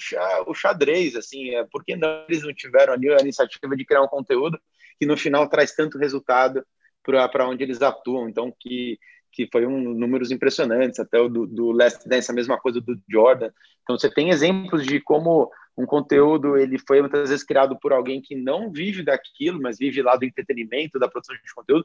[0.49, 4.03] o xadrez, assim, é, por que não, eles não tiveram ali a iniciativa de criar
[4.03, 4.59] um conteúdo
[4.99, 6.67] que no final traz tanto resultado
[7.05, 8.99] para onde eles atuam, então que,
[9.31, 13.01] que foi um números impressionantes, até o do, do Last Dance, a mesma coisa do
[13.09, 13.51] Jordan.
[13.85, 18.21] Então você tem exemplos de como um conteúdo ele foi muitas vezes criado por alguém
[18.21, 21.85] que não vive daquilo, mas vive lá do entretenimento, da produção de conteúdo,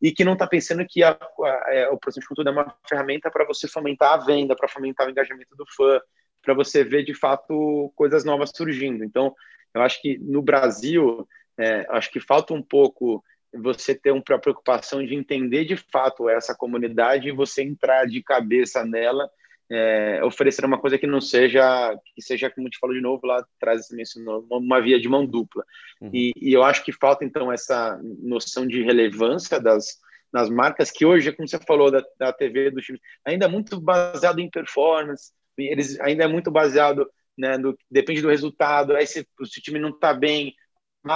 [0.00, 2.74] e que não está pensando que a, a, a, é, produção de conteúdo é uma
[2.88, 6.00] ferramenta para você fomentar a venda, para fomentar o engajamento do fã,
[6.42, 9.04] para você ver de fato coisas novas surgindo.
[9.04, 9.34] Então,
[9.74, 11.26] eu acho que no Brasil,
[11.58, 16.54] é, acho que falta um pouco você ter uma preocupação de entender de fato essa
[16.54, 19.28] comunidade e você entrar de cabeça nela,
[19.70, 23.38] é, oferecer uma coisa que não seja, que seja, como te falou de novo lá
[23.38, 25.64] atrás, você mencionou, uma, uma via de mão dupla.
[26.00, 26.10] Uhum.
[26.12, 29.98] E, e, eu acho que falta, então, essa noção de relevância das,
[30.32, 33.80] das marcas, que hoje, como você falou, da, da TV, do time, ainda é muito
[33.80, 37.08] baseado em performance, eles ainda é muito baseado,
[37.38, 37.52] né,
[37.90, 40.54] depende do resultado, aí se, se o time não está bem,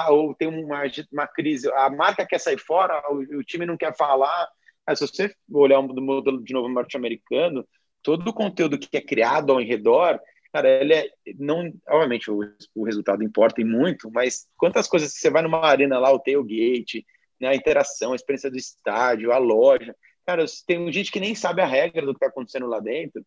[0.08, 0.82] ou tem uma,
[1.12, 4.48] uma crise, a marca quer sair fora, o, o time não quer falar.
[4.86, 7.66] Aí, se você olhar o modelo de novo norte-americano,
[8.04, 10.20] todo o conteúdo que é criado ao redor,
[10.52, 12.40] cara, ele é não, obviamente o,
[12.74, 16.20] o resultado importa e muito, mas quantas coisas que você vai numa arena lá, o
[16.20, 17.04] tailgate,
[17.40, 21.62] né, a interação, a experiência do estádio, a loja, cara, tem gente que nem sabe
[21.62, 23.24] a regra do que está acontecendo lá dentro,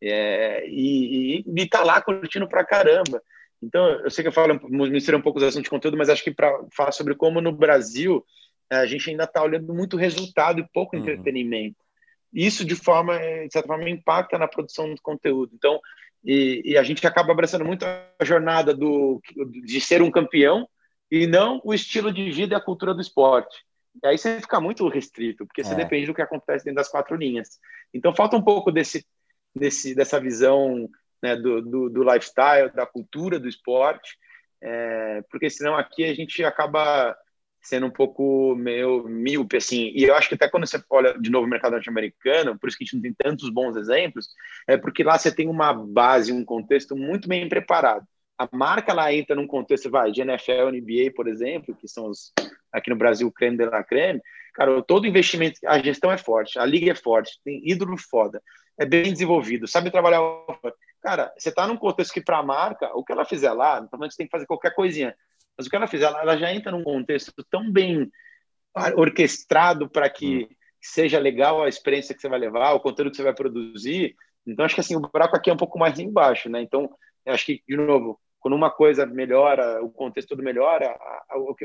[0.00, 3.20] é, e, e, e tá lá curtindo pra caramba.
[3.60, 6.22] Então, eu sei que eu falo, misturei um pouco os assuntos de conteúdo, mas acho
[6.22, 8.24] que para falar sobre como no Brasil
[8.70, 11.02] a gente ainda está olhando muito resultado e pouco uhum.
[11.02, 11.87] entretenimento.
[12.32, 15.52] Isso, de forma, de certa forma, impacta na produção do conteúdo.
[15.54, 15.80] Então,
[16.24, 19.20] e, e, a gente acaba abraçando muito a jornada do,
[19.64, 20.68] de ser um campeão
[21.10, 23.64] e não o estilo de vida e a cultura do esporte.
[24.02, 25.76] E aí você fica muito restrito, porque você é.
[25.76, 27.58] depende do que acontece dentro das quatro linhas.
[27.92, 29.06] Então, falta um pouco desse,
[29.54, 30.88] desse dessa visão
[31.22, 34.16] né, do, do, do, lifestyle, da cultura do esporte,
[34.60, 37.16] é, porque senão aqui a gente acaba
[37.68, 41.30] sendo um pouco meio míope, assim, e eu acho que até quando você olha de
[41.30, 44.28] novo o mercado norte-americano, por isso que a gente não tem tantos bons exemplos,
[44.66, 48.06] é porque lá você tem uma base, um contexto muito bem preparado.
[48.38, 52.32] A marca lá entra num contexto, vai, de NFL, NBA, por exemplo, que são os,
[52.72, 54.20] aqui no Brasil, creme de la creme,
[54.54, 58.40] cara, todo investimento, a gestão é forte, a liga é forte, tem ídolo foda,
[58.78, 60.20] é bem desenvolvido, sabe trabalhar
[61.02, 63.96] Cara, você está num contexto que, para a marca, o que ela fizer lá, que
[63.96, 65.14] você tem que fazer qualquer coisinha,
[65.58, 68.10] mas o que ela fizer, ela, ela já entra num contexto tão bem
[68.96, 70.48] orquestrado para que hum.
[70.80, 74.14] seja legal a experiência que você vai levar, o conteúdo que você vai produzir.
[74.46, 76.62] Então, acho que assim, o buraco aqui é um pouco mais embaixo, né?
[76.62, 76.88] Então,
[77.26, 80.96] acho que, de novo, quando uma coisa melhora, o contexto todo melhora,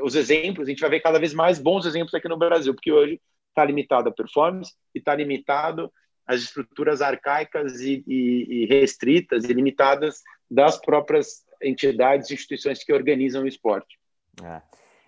[0.01, 2.91] os exemplos, a gente vai ver cada vez mais bons exemplos aqui no Brasil, porque
[2.91, 5.91] hoje está limitado a performance e está limitado
[6.25, 12.93] as estruturas arcaicas e, e, e, restritas e limitadas das próprias entidades e instituições que
[12.93, 13.99] organizam o esporte.
[14.43, 14.61] É.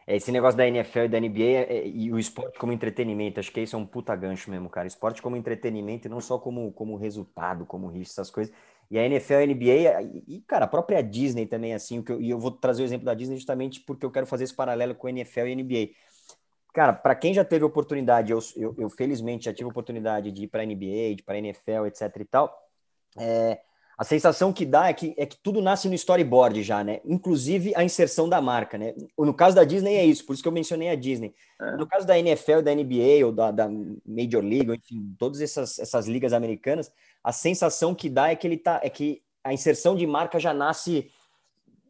[0.08, 3.52] Esse negócio da NFL e da NBA é, é, e o esporte como entretenimento, acho
[3.52, 4.88] que isso é um puta gancho mesmo, cara.
[4.88, 8.54] Esporte como entretenimento e não só como, como resultado, como risco, essas coisas.
[8.92, 12.40] E a NFL, a NBA e, cara, a própria Disney também, assim, eu, e eu
[12.40, 15.10] vou trazer o exemplo da Disney justamente porque eu quero fazer esse paralelo com a
[15.10, 15.90] NFL e a NBA
[16.76, 20.48] Cara, para quem já teve oportunidade, eu, eu, eu, felizmente já tive oportunidade de ir
[20.48, 22.54] para NBA, de para NFL, etc e tal.
[23.18, 23.62] É,
[23.98, 27.00] a sensação que dá é que, é que tudo nasce no storyboard já, né?
[27.06, 28.94] Inclusive a inserção da marca, né?
[29.18, 31.34] No caso da Disney é isso, por isso que eu mencionei a Disney.
[31.62, 31.78] É.
[31.78, 33.70] No caso da NFL, da NBA ou da, da
[34.06, 36.92] Major League, enfim, todas essas, essas ligas americanas,
[37.24, 40.54] a sensação que dá é que ele tá, é que a inserção de marca já
[40.54, 41.12] nasce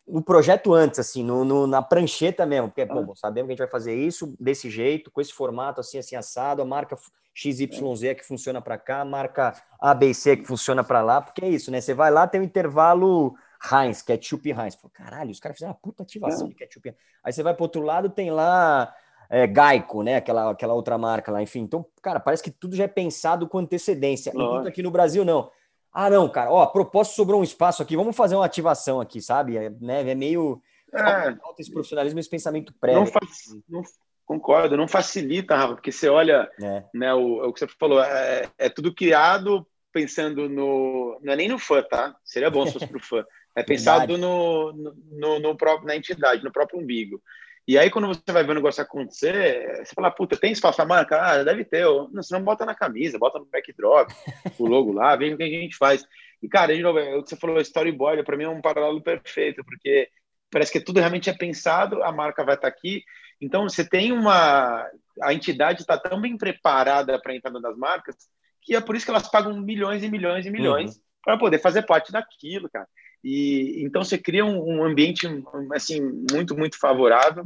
[0.08, 3.16] no projeto antes, assim, no, no, na prancheta mesmo, porque, bom, ah.
[3.16, 6.62] sabemos que a gente vai fazer isso desse jeito, com esse formato, assim, assim, assado,
[6.62, 6.96] a marca
[7.34, 11.44] XYZ é que funciona para cá, a marca ABC é que funciona para lá, porque
[11.44, 11.82] é isso, né?
[11.82, 13.36] Você vai lá, tem um intervalo
[13.72, 14.76] Heinz, ketchup Heinz.
[14.76, 16.50] Pô, caralho, os caras fizeram uma puta ativação é.
[16.50, 18.94] de ketchup Aí você vai para outro lado, tem lá
[19.30, 20.18] é, Gaico, né?
[20.18, 21.62] Aquela, aquela outra marca lá, enfim.
[21.62, 24.30] Então, cara, parece que tudo já é pensado com antecedência.
[24.30, 25.50] Enquanto aqui no Brasil, não
[25.98, 29.22] ah, não, cara, ó, a propósito sobrou um espaço aqui, vamos fazer uma ativação aqui,
[29.22, 29.56] sabe?
[29.56, 30.62] É, né, é meio.
[30.94, 33.00] É, falta esse profissionalismo, esse pensamento prévio.
[33.00, 33.30] Não, faz,
[33.70, 33.82] não
[34.26, 36.84] concordo, não facilita, Rafa, porque você olha, é.
[36.94, 41.18] né, o, é o que você falou, é, é, tudo criado pensando no.
[41.24, 42.14] Não é nem no fã, tá?
[42.26, 43.24] Seria bom se fosse para o fã.
[43.56, 47.22] É pensado no, no, no, próprio, na entidade, no próprio umbigo.
[47.68, 50.86] E aí, quando você vai ver o negócio acontecer, você fala, puta, tem espaço para
[50.86, 51.20] marca?
[51.20, 51.84] Ah, deve ter.
[51.84, 54.12] Não, você não bota na camisa, bota no backdrop,
[54.60, 56.06] o logo lá, veja o que a gente faz.
[56.44, 59.02] E, cara, de novo, é o que você falou, storyboard, para mim é um paralelo
[59.02, 60.08] perfeito, porque
[60.52, 63.04] parece que tudo realmente é pensado, a marca vai estar tá aqui.
[63.42, 64.88] Então, você tem uma.
[65.24, 68.16] A entidade está tão bem preparada para a entrada das marcas,
[68.62, 71.02] que é por isso que elas pagam milhões e milhões e milhões uhum.
[71.24, 72.88] para poder fazer parte daquilo, cara.
[73.24, 75.28] E então você cria um, um ambiente
[75.74, 76.00] assim
[76.32, 77.44] muito muito favorável.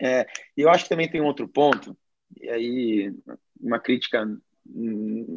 [0.00, 0.26] É,
[0.56, 1.96] e eu acho que também tem outro ponto.
[2.40, 3.14] E aí
[3.60, 4.26] uma crítica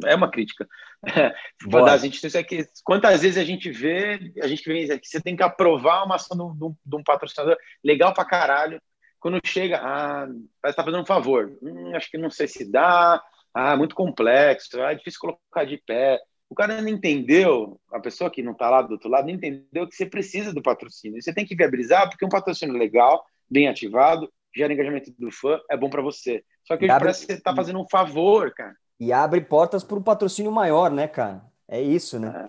[0.06, 0.68] é uma crítica
[1.66, 5.36] das instituições é que quantas vezes a gente vê, a gente vê que você tem
[5.36, 8.80] que aprovar uma ação de um, de um patrocinador legal pra caralho,
[9.18, 10.28] quando chega, ah,
[10.60, 13.22] parece que tá fazendo um favor, hum, acho que não sei se dá,
[13.54, 16.20] ah, muito complexo, ah, é difícil colocar de pé.
[16.48, 19.88] O cara não entendeu, a pessoa que não está lá do outro lado, não entendeu
[19.88, 21.20] que você precisa do patrocínio.
[21.20, 25.76] Você tem que viabilizar, porque um patrocínio legal, bem ativado, gera engajamento do fã, é
[25.76, 26.44] bom para você.
[26.64, 27.06] Só que abre...
[27.06, 28.74] parece que você está fazendo um favor, cara.
[28.98, 31.42] E abre portas para um patrocínio maior, né, cara?
[31.68, 32.48] É isso, né?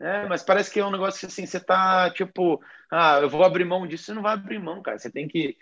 [0.00, 0.24] É.
[0.24, 2.60] é, mas parece que é um negócio que assim, você tá tipo,
[2.90, 4.98] ah, eu vou abrir mão disso, você não vai abrir mão, cara.
[4.98, 5.56] Você tem que.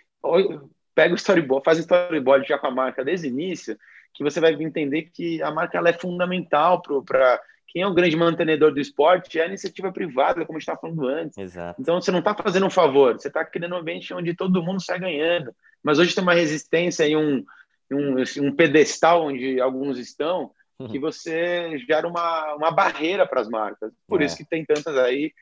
[0.94, 3.78] Pega o storyboard, faz o storyboard já com a marca desde o início,
[4.14, 7.40] que você vai entender que a marca ela é fundamental para
[7.72, 10.80] quem é o grande mantenedor do esporte é a iniciativa privada, como a gente estava
[10.80, 11.38] falando antes.
[11.38, 11.80] Exato.
[11.80, 14.82] Então você não está fazendo um favor, você está criando um ambiente onde todo mundo
[14.82, 15.54] sai ganhando.
[15.82, 17.44] Mas hoje tem uma resistência e um,
[17.92, 20.50] um, um pedestal onde alguns estão
[20.88, 21.00] que uhum.
[21.00, 23.92] você gera uma, uma barreira para as marcas.
[24.08, 24.24] Por é.
[24.24, 25.32] isso que tem tantas aí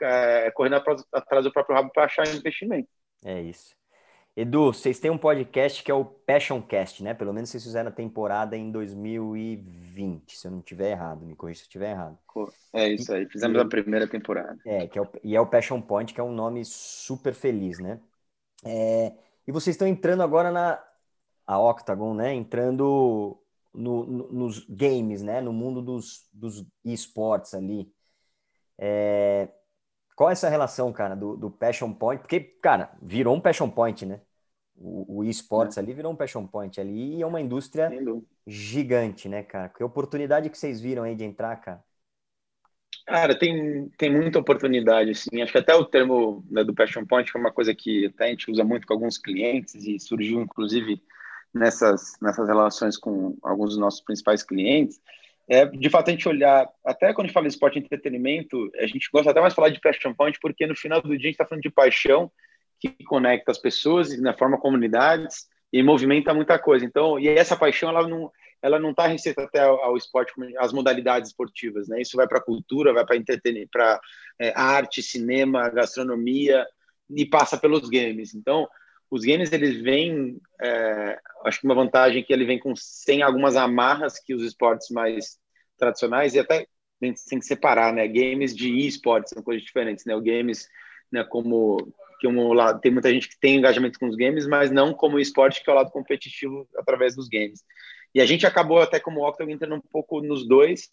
[0.00, 0.82] é, correndo
[1.12, 2.88] atrás do próprio rabo para achar investimento.
[3.24, 3.74] É isso.
[4.36, 7.14] Edu, vocês têm um podcast que é o Passion Cast, né?
[7.14, 11.24] Pelo menos vocês fizeram a temporada em 2020, se eu não estiver errado.
[11.24, 12.18] Me corrija se eu estiver errado.
[12.72, 14.58] É isso aí, fizemos e, a primeira temporada.
[14.66, 17.78] É, que é o, e é o Passion Point, que é um nome super feliz,
[17.78, 18.00] né?
[18.64, 19.12] É,
[19.46, 20.82] e vocês estão entrando agora na
[21.46, 22.34] a Octagon, né?
[22.34, 23.40] Entrando
[23.72, 25.40] no, no, nos games, né?
[25.40, 27.88] No mundo dos, dos esportes ali.
[28.76, 29.48] É,
[30.14, 32.20] qual é essa relação, cara, do, do Passion Point?
[32.20, 34.20] Porque, cara, virou um Passion Point, né?
[34.76, 35.80] O, o esportes é.
[35.80, 37.90] ali virou um Passion Point ali e é uma indústria
[38.46, 39.68] gigante, né, cara?
[39.68, 41.82] Que oportunidade que vocês viram aí de entrar, cara?
[43.06, 45.42] Cara, tem, tem muita oportunidade, assim.
[45.42, 48.28] Acho que até o termo né, do Passion Point é uma coisa que até a
[48.28, 51.02] gente usa muito com alguns clientes e surgiu, inclusive,
[51.52, 55.00] nessas, nessas relações com alguns dos nossos principais clientes
[55.48, 58.70] é, de fato, a gente olhar, até quando a gente fala de esporte e entretenimento,
[58.78, 61.16] a gente gosta até mais de falar de passion point, porque no final do dia
[61.16, 62.30] a gente está falando de paixão
[62.80, 66.84] que conecta as pessoas e né, forma comunidades e movimenta muita coisa.
[66.84, 68.30] Então, e essa paixão, ela não
[68.62, 72.00] ela não está restrita até ao, ao, esporte, as modalidades esportivas, né?
[72.00, 74.00] Isso vai para cultura, vai para entretenimento, para
[74.40, 76.66] é, arte, cinema, gastronomia
[77.10, 78.34] e passa pelos games.
[78.34, 78.66] Então,
[79.14, 83.22] os games eles vêm, é, acho que uma vantagem é que ele vem com sem
[83.22, 85.38] algumas amarras que os esportes mais
[85.78, 86.66] tradicionais e até
[86.98, 88.08] tem que separar, né?
[88.08, 90.16] Games de esportes são coisas diferentes, né?
[90.16, 90.68] O games,
[91.12, 91.22] né?
[91.22, 94.92] Como que um lado tem muita gente que tem engajamento com os games, mas não
[94.92, 97.62] como o esporte que é o lado competitivo através dos games.
[98.12, 100.88] E a gente acabou até como Octagon entrando um pouco nos dois,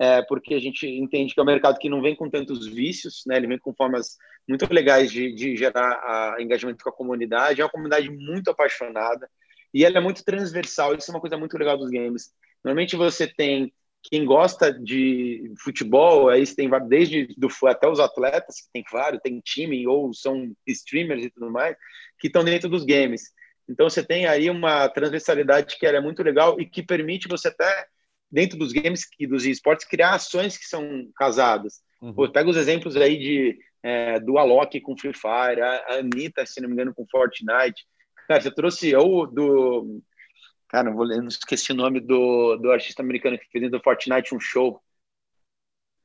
[0.00, 3.22] é, porque a gente entende que é um mercado que não vem com tantos vícios,
[3.26, 3.36] né?
[3.36, 4.16] Ele vem com formas
[4.48, 7.60] muito legais de, de gerar a, engajamento com a comunidade.
[7.60, 9.30] É uma comunidade muito apaixonada
[9.74, 10.94] e ela é muito transversal.
[10.94, 12.32] Isso é uma coisa muito legal dos games.
[12.64, 13.70] Normalmente você tem
[14.02, 19.20] quem gosta de futebol, aí você tem desde do até os atletas que tem vários,
[19.20, 21.76] tem time ou são streamers e tudo mais
[22.18, 23.24] que estão dentro dos games.
[23.68, 27.86] Então você tem aí uma transversalidade que é muito legal e que permite você até
[28.30, 31.82] dentro dos games e dos esportes, criar ações que são casadas.
[32.00, 32.14] Uhum.
[32.14, 36.60] Pô, pega os exemplos aí de, é, do Alok com Free Fire, a Anitta, se
[36.60, 37.86] não me engano, com Fortnite.
[38.28, 40.02] Cara, você trouxe ou do.
[40.68, 43.82] Cara, não, vou, não esqueci o nome do, do artista americano que fez dentro do
[43.82, 44.80] Fortnite um show.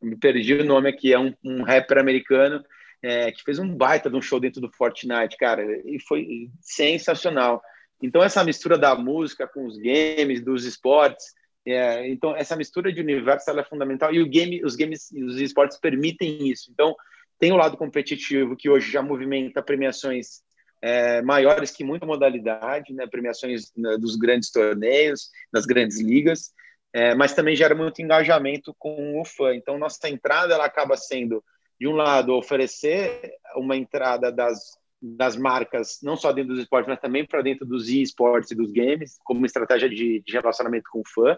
[0.01, 2.63] Me perdi o nome aqui, é um, um rapper americano
[3.01, 7.61] é, que fez um baita de um show dentro do Fortnite, cara, e foi sensacional.
[8.01, 11.25] Então, essa mistura da música com os games, dos esportes,
[11.65, 15.39] é, então, essa mistura de universo é fundamental e o game, os games e os
[15.39, 16.69] esportes permitem isso.
[16.71, 16.95] Então,
[17.39, 20.43] tem o lado competitivo que hoje já movimenta premiações
[20.81, 23.07] é, maiores que muita modalidade, né?
[23.07, 26.53] premiações né, dos grandes torneios, das grandes ligas,
[26.93, 29.55] é, mas também gera muito engajamento com o fã.
[29.55, 31.43] Então, nossa entrada ela acaba sendo,
[31.79, 34.77] de um lado, oferecer uma entrada das
[35.17, 38.71] das marcas, não só dentro dos esportes, mas também para dentro dos e-sports e dos
[38.71, 41.37] games, como estratégia de, de, relacionamento com o fã,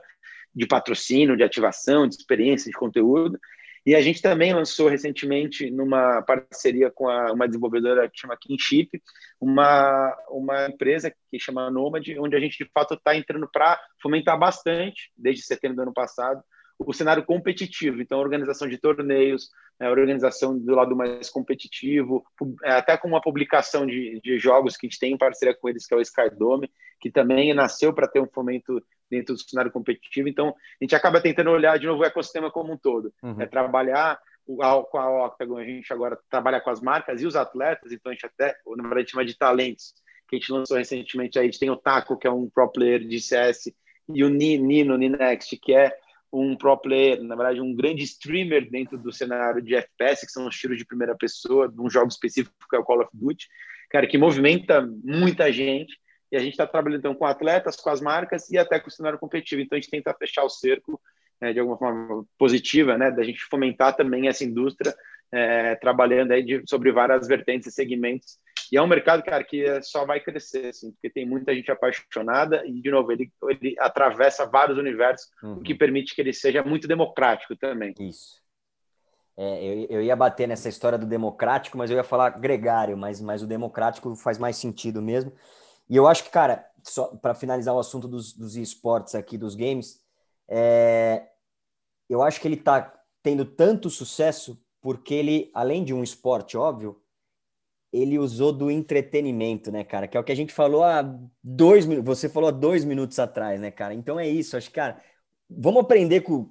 [0.56, 3.38] de patrocínio, de ativação, de experiência, de conteúdo.
[3.86, 8.90] E a gente também lançou recentemente, numa parceria com a, uma desenvolvedora que chama Kinship,
[9.40, 14.38] uma, uma empresa que chama Nomad, onde a gente de fato está entrando para fomentar
[14.38, 16.42] bastante, desde setembro do ano passado,
[16.80, 19.50] o cenário competitivo, então organização de torneios,
[19.80, 22.24] né, organização do lado mais competitivo,
[22.64, 25.68] é, até com uma publicação de, de jogos que a gente tem em parceria com
[25.68, 29.72] eles, que é o Skydome, que também nasceu para ter um fomento dentro do cenário
[29.72, 30.28] competitivo.
[30.28, 33.42] Então, a gente acaba tentando olhar de novo o ecossistema como um todo, uhum.
[33.42, 37.92] é trabalhar com a Octagon, a gente agora trabalha com as marcas e os atletas,
[37.92, 39.94] então a gente até, na verdade, chama de talentos,
[40.30, 42.70] que a gente lançou recentemente aí, a gente tem o Taco, que é um pro
[42.70, 43.74] player de CS,
[44.10, 45.94] e o Nino Ninext, que é
[46.32, 50.48] um pro player, na verdade, um grande streamer dentro do cenário de FPS, que são
[50.48, 53.48] os tiros de primeira pessoa, de um jogo específico que é o Call of Duty,
[53.90, 55.98] cara, que movimenta muita gente.
[56.30, 58.92] E a gente está trabalhando então com atletas, com as marcas e até com o
[58.92, 59.62] cenário competitivo.
[59.62, 61.00] Então a gente tenta fechar o cerco
[61.40, 64.94] é, de alguma forma positiva, né, da gente fomentar também essa indústria,
[65.32, 68.38] é, trabalhando aí de, sobre várias vertentes e segmentos.
[68.72, 72.66] E é um mercado, cara, que só vai crescer, assim, porque tem muita gente apaixonada
[72.66, 75.54] e, de novo, ele, ele atravessa vários universos, uhum.
[75.54, 75.78] o que uhum.
[75.78, 77.94] permite que ele seja muito democrático também.
[78.00, 78.42] Isso.
[79.38, 83.22] É, eu, eu ia bater nessa história do democrático, mas eu ia falar gregário, mas,
[83.22, 85.32] mas o democrático faz mais sentido mesmo.
[85.90, 89.56] E eu acho que, cara, só para finalizar o assunto dos, dos esportes aqui, dos
[89.56, 90.02] games,
[90.48, 91.28] é,
[92.10, 97.00] eu acho que ele está tendo tanto sucesso porque ele, além de um esporte óbvio,
[97.92, 100.08] ele usou do entretenimento, né, cara?
[100.08, 101.02] Que é o que a gente falou há
[101.44, 102.08] dois minutos.
[102.08, 103.94] Você falou há dois minutos atrás, né, cara?
[103.94, 104.58] Então é isso.
[104.58, 105.02] Acho que, cara,
[105.50, 106.50] vamos aprender com,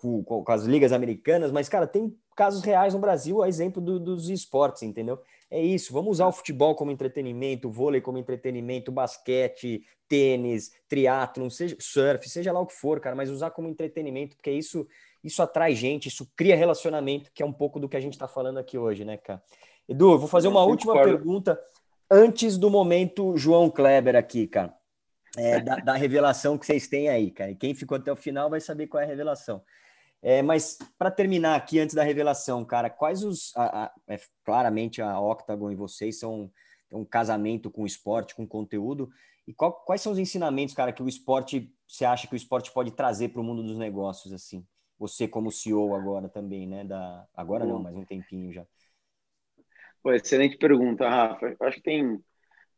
[0.00, 4.00] com, com as ligas americanas, mas, cara, tem casos reais no Brasil, a exemplo do,
[4.00, 5.20] dos esportes, entendeu?
[5.50, 11.50] É isso, vamos usar o futebol como entretenimento, o vôlei como entretenimento, basquete, tênis, triatlon,
[11.50, 14.86] seja surf, seja lá o que for, cara, mas usar como entretenimento, porque isso
[15.22, 18.26] isso atrai gente, isso cria relacionamento, que é um pouco do que a gente está
[18.26, 19.40] falando aqui hoje, né, cara?
[19.92, 21.60] Edu, eu vou fazer uma última pergunta
[22.10, 24.74] antes do momento João Kleber aqui, cara.
[25.36, 27.50] É, da, da, revelação que vocês têm aí, cara.
[27.50, 29.62] E quem ficou até o final vai saber qual é a revelação.
[30.22, 33.54] É, mas para terminar aqui, antes da revelação, cara, quais os.
[33.54, 36.50] A, a, é, claramente a Octagon e vocês são
[36.90, 39.10] um casamento com o esporte, com conteúdo.
[39.46, 42.72] E qual, quais são os ensinamentos, cara, que o esporte você acha que o esporte
[42.72, 44.66] pode trazer para o mundo dos negócios, assim?
[44.98, 46.82] Você como CEO agora também, né?
[46.82, 48.64] Da, agora não, mas um tempinho já.
[50.02, 51.56] Pô, excelente pergunta, Rafa.
[51.58, 52.20] Eu acho que tem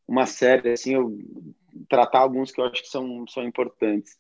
[0.06, 1.16] uma série, assim, eu
[1.88, 4.16] tratar alguns que eu acho que são, são importantes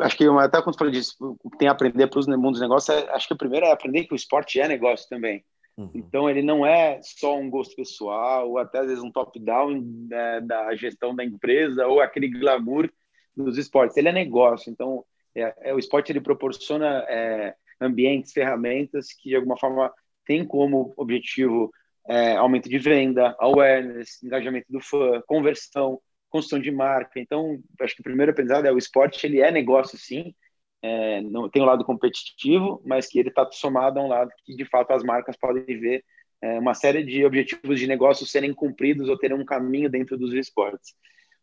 [0.00, 3.10] acho que até quando falei disso, tem a aprender para os mundos dos negócios, é,
[3.10, 5.44] acho que o primeiro é aprender que o esporte é negócio também.
[5.76, 5.90] Uhum.
[5.94, 10.40] Então, ele não é só um gosto pessoal, ou até às vezes um top-down né,
[10.40, 12.90] da gestão da empresa, ou aquele glamour
[13.36, 13.96] dos esportes.
[13.96, 14.70] Ele é negócio.
[14.70, 15.04] Então,
[15.34, 19.92] é, é o esporte ele proporciona é, ambientes, ferramentas que, de alguma forma,
[20.24, 21.70] tem como objetivo
[22.08, 27.18] é, aumento de venda, awareness, engajamento do fã, conversão, construção de marca.
[27.18, 30.34] Então, acho que o primeiro aprendizado é o esporte, ele é negócio sim,
[30.82, 34.54] é, não tem um lado competitivo, mas que ele está somado a um lado que
[34.54, 36.04] de fato as marcas podem ver
[36.42, 40.32] é, uma série de objetivos de negócio serem cumpridos ou terem um caminho dentro dos
[40.34, 40.94] esportes.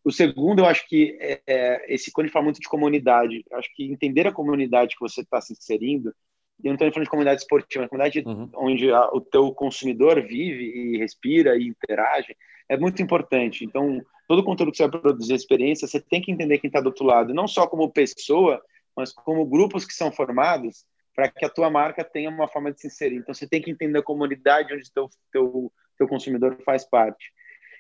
[0.03, 3.43] O segundo, eu acho que é, é esse quando a gente fala muito de comunidade,
[3.53, 6.13] acho que entender a comunidade que você está se inserindo,
[6.61, 8.49] e não estou falando de comunidade esportiva, é comunidade uhum.
[8.55, 12.35] onde a, o teu consumidor vive e respira e interage,
[12.69, 13.65] é muito importante.
[13.65, 16.79] Então, todo o conteúdo que você vai produzir, experiência, você tem que entender quem está
[16.79, 18.61] do outro lado, não só como pessoa,
[18.95, 20.85] mas como grupos que são formados
[21.15, 23.17] para que a tua marca tenha uma forma de se inserir.
[23.17, 27.31] Então, você tem que entender a comunidade onde teu teu teu consumidor faz parte.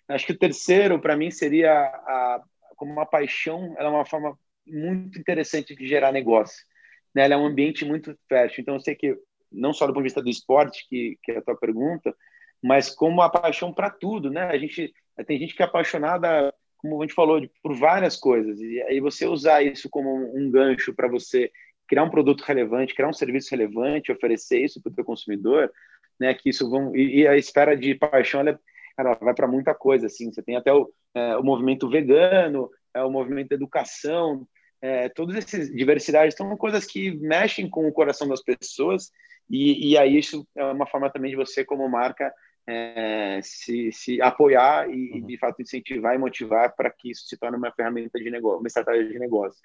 [0.07, 2.41] Acho que o terceiro, para mim, seria a,
[2.75, 6.65] como uma paixão, ela é uma forma muito interessante de gerar negócio.
[7.13, 7.29] Né?
[7.29, 8.61] É um ambiente muito fértil.
[8.61, 9.17] Então, eu sei que,
[9.51, 12.15] não só do ponto de vista do esporte, que, que é a tua pergunta,
[12.61, 14.43] mas como a paixão para tudo, né?
[14.43, 14.93] A gente
[15.27, 18.59] tem gente que é apaixonada, como a gente falou, por várias coisas.
[18.59, 21.51] E aí você usar isso como um gancho para você
[21.87, 25.69] criar um produto relevante, criar um serviço relevante, oferecer isso para o teu consumidor,
[26.17, 26.33] né?
[26.33, 28.59] Que isso vão e, e a esfera de paixão ela,
[28.97, 30.31] ela vai para muita coisa, assim.
[30.31, 34.47] Você tem até o, é, o movimento vegano, é, o movimento da educação,
[34.83, 39.09] é, todas essas diversidades são coisas que mexem com o coração das pessoas
[39.49, 42.33] e, e aí isso é uma forma também de você como marca
[42.67, 45.25] é, se, se apoiar e, uhum.
[45.25, 48.67] de fato, incentivar e motivar para que isso se torne uma ferramenta de negócio, uma
[48.67, 49.61] estratégia de negócio.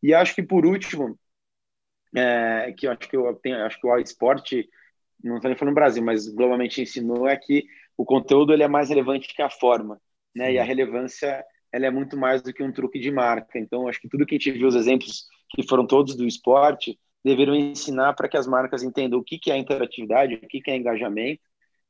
[0.00, 1.18] E acho que, por último,
[2.14, 4.68] é, que eu acho que eu tenho, acho que o esporte,
[5.22, 7.64] não estou nem falando no Brasil, mas globalmente ensinou, é que
[7.96, 10.00] o conteúdo ele é mais relevante que a forma,
[10.34, 10.52] né?
[10.52, 11.44] E a relevância
[11.74, 13.58] ela é muito mais do que um truque de marca.
[13.58, 16.96] Então, acho que tudo que a gente viu, os exemplos que foram todos do esporte,
[17.24, 20.70] deveriam ensinar para que as marcas entendam o que, que é interatividade, o que, que
[20.70, 21.42] é engajamento,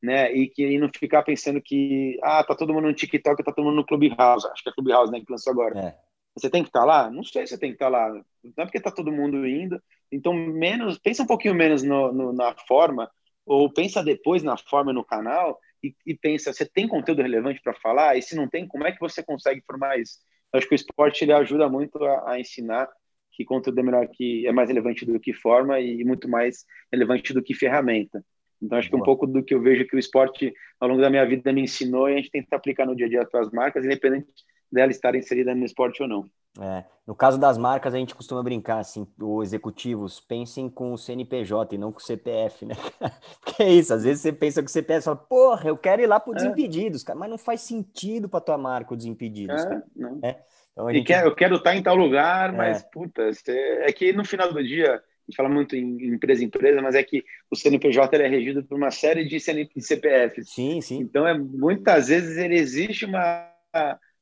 [0.02, 0.32] né?
[0.32, 3.66] E que e não ficar pensando que ah, tá todo mundo no TikTok, tá todo
[3.66, 4.46] mundo no Clubhouse.
[4.46, 5.78] Acho que é Clubhouse, né, que lançou agora.
[5.78, 5.94] É.
[6.34, 7.10] Você tem que estar tá lá?
[7.10, 8.08] Não sei se você tem que estar tá lá.
[8.10, 8.24] Não
[8.56, 9.78] é porque tá todo mundo indo.
[10.10, 13.10] Então, menos, pensa um pouquinho menos no, no, na forma,
[13.44, 17.74] ou pensa depois na forma no canal e, e pensa, você tem conteúdo relevante para
[17.74, 18.16] falar?
[18.16, 20.18] E se não tem, como é que você consegue formar isso?
[20.52, 22.88] Eu acho que o esporte ele ajuda muito a, a ensinar
[23.32, 27.32] que conteúdo é melhor que é mais relevante do que forma e muito mais relevante
[27.32, 28.24] do que ferramenta.
[28.64, 31.10] Então, acho que um pouco do que eu vejo que o esporte, ao longo da
[31.10, 33.50] minha vida, me ensinou e a gente tenta aplicar no dia a dia para as
[33.50, 34.26] marcas, independente
[34.72, 36.24] dela estar inserida no esporte ou não.
[36.60, 40.98] É, no caso das marcas, a gente costuma brincar assim, os executivos pensem com o
[40.98, 42.74] CNPJ e não com o CPF, né?
[43.42, 46.00] Porque é isso, às vezes você pensa com o CPF e fala, porra, eu quero
[46.00, 46.36] ir lá para o é.
[46.36, 49.64] Desimpedidos, cara, mas não faz sentido para tua marca o Desimpedidos.
[49.64, 50.20] É, não.
[50.22, 50.40] É.
[50.72, 51.06] Então, gente...
[51.06, 52.56] quer, eu quero estar em tal lugar, é.
[52.56, 56.82] mas, puta, é que no final do dia, a gente fala muito em empresa empresa,
[56.82, 60.50] mas é que o CNPJ é regido por uma série de CPFs.
[60.50, 60.98] Sim, sim.
[60.98, 63.50] Então, é, muitas vezes ele existe uma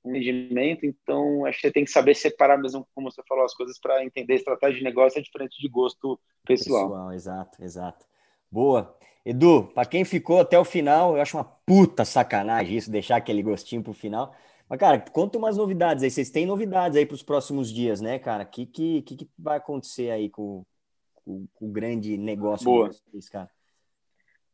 [0.04, 3.54] um rendimento, então acho que você tem que saber separar mesmo, como você falou, as
[3.54, 6.88] coisas para entender estratégia de negócio é diferente de gosto pessoal.
[6.88, 8.04] pessoal exato, exato.
[8.50, 8.96] Boa.
[9.24, 13.42] Edu, para quem ficou até o final, eu acho uma puta sacanagem isso, deixar aquele
[13.42, 14.34] gostinho pro final.
[14.68, 16.10] Mas, cara, conta umas novidades aí.
[16.10, 18.42] Vocês têm novidades aí para os próximos dias, né, cara?
[18.42, 20.64] O que, que, que, vai acontecer aí com,
[21.24, 22.88] com o grande negócio Boa.
[22.88, 23.50] de vocês, cara?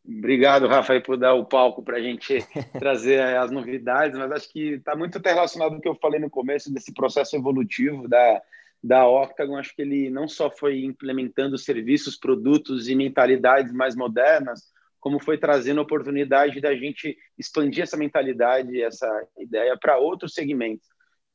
[0.07, 2.39] Obrigado, Rafael, por dar o palco para a gente
[2.79, 6.73] trazer as novidades, mas acho que está muito relacionado ao que eu falei no começo
[6.73, 8.43] desse processo evolutivo da,
[8.83, 9.57] da Octagon.
[9.57, 15.37] Acho que ele não só foi implementando serviços, produtos e mentalidades mais modernas, como foi
[15.37, 19.07] trazendo a oportunidade da gente expandir essa mentalidade, essa
[19.39, 20.87] ideia para outros segmentos.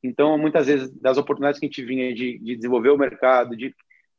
[0.01, 3.73] Então, muitas vezes, das oportunidades que a gente vinha de, de desenvolver o mercado, de,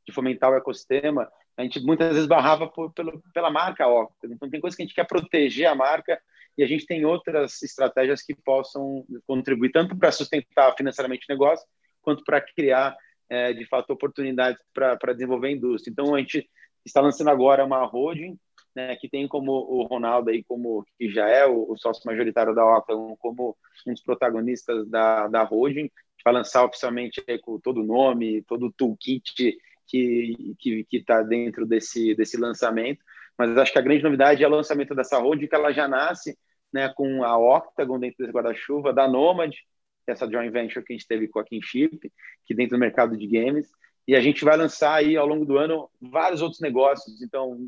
[0.06, 4.26] de fomentar o ecossistema, a gente muitas vezes barrava por, pelo, pela marca Octa.
[4.26, 6.20] Então, tem coisas que a gente quer proteger a marca
[6.56, 11.66] e a gente tem outras estratégias que possam contribuir tanto para sustentar financeiramente o negócio,
[12.02, 12.96] quanto para criar,
[13.28, 15.90] é, de fato, oportunidades para desenvolver a indústria.
[15.90, 16.48] Então, a gente
[16.84, 18.38] está lançando agora uma holding,
[18.74, 22.54] né, que tem como o Ronaldo aí, como que já é o, o sócio majoritário
[22.54, 25.90] da Octa, como um dos protagonistas da, da holding.
[26.24, 29.56] Vai lançar oficialmente com todo o nome, todo o toolkit
[29.86, 33.02] que que está dentro desse desse lançamento.
[33.36, 36.38] Mas acho que a grande novidade é o lançamento dessa holding, que ela já nasce
[36.72, 39.54] né, com a Octagon dentro desse guarda-chuva, da Nomad,
[40.06, 42.12] essa joint venture que a gente teve com a Kinship,
[42.44, 43.70] que dentro do mercado de games,
[44.06, 47.58] e a gente vai lançar aí ao longo do ano vários outros negócios, então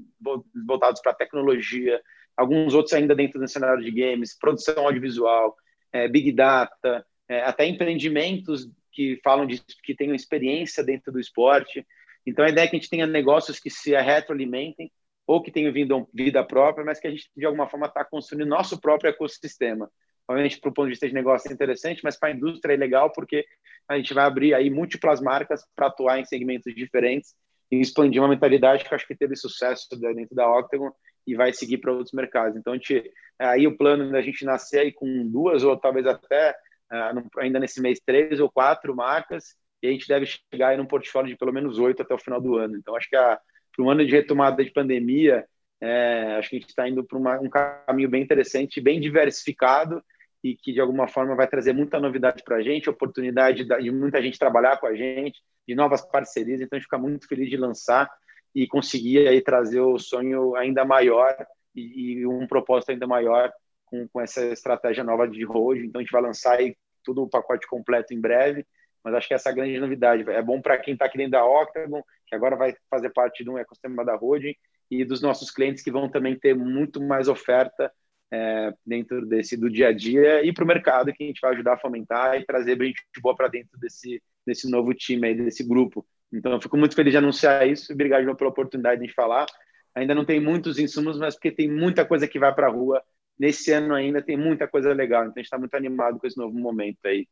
[0.67, 2.01] voltados para tecnologia,
[2.37, 5.57] alguns outros ainda dentro do cenário de games, produção audiovisual,
[5.93, 11.87] é, big data, é, até empreendimentos que falam de que tenham experiência dentro do esporte.
[12.27, 14.91] Então, a ideia é que a gente tenha negócios que se retroalimentem
[15.27, 18.49] ou que tenham vindo vida própria, mas que a gente, de alguma forma, está construindo
[18.49, 19.91] nosso próprio ecossistema.
[20.29, 22.77] Obviamente, para o ponto de vista de negócio é interessante, mas para a indústria é
[22.77, 23.45] legal porque
[23.89, 27.35] a gente vai abrir aí múltiplas marcas para atuar em segmentos diferentes
[27.71, 30.91] e expandir uma mentalidade que eu acho que teve sucesso dentro da Octagon
[31.27, 32.57] e vai seguir para outros mercados.
[32.57, 36.53] Então, gente, aí o plano da gente nascer aí com duas ou talvez até
[36.93, 40.87] uh, ainda nesse mês três ou quatro marcas e a gente deve chegar em um
[40.87, 42.77] portfólio de pelo menos oito até o final do ano.
[42.77, 45.45] Então, acho que para um ano de retomada de pandemia,
[45.81, 50.03] é, acho que a gente está indo para um caminho bem interessante, bem diversificado
[50.43, 54.23] e que, de alguma forma, vai trazer muita novidade para a gente, oportunidade de muita
[54.23, 56.61] gente trabalhar com a gente, de novas parcerias.
[56.61, 58.11] Então, a gente fica muito feliz de lançar
[58.55, 61.37] e conseguir aí trazer o sonho ainda maior
[61.75, 63.53] e, e um propósito ainda maior
[63.85, 65.85] com, com essa estratégia nova de hoje.
[65.85, 66.75] Então, a gente vai lançar aí
[67.05, 68.65] tudo o pacote completo em breve
[69.07, 70.29] mas acho que essa é a grande novidade.
[70.29, 73.49] É bom para quem está aqui dentro da Octagon, que agora vai fazer parte de
[73.49, 74.57] um ecossistema da Holding,
[74.91, 77.93] e dos nossos clientes que vão também ter muito mais oferta
[78.33, 81.53] é, dentro desse do dia a dia e para o mercado que a gente vai
[81.53, 85.63] ajudar a fomentar e trazer gente boa para dentro desse, desse novo time aí, desse
[85.63, 86.05] grupo.
[86.33, 89.47] Então, eu fico muito feliz de anunciar isso obrigado pela oportunidade de falar.
[89.95, 93.01] Ainda não tem muitos insumos, mas porque tem muita coisa que vai para a rua.
[93.39, 96.37] Nesse ano ainda tem muita coisa legal, então a gente está muito animado com esse
[96.37, 97.29] novo momento aí.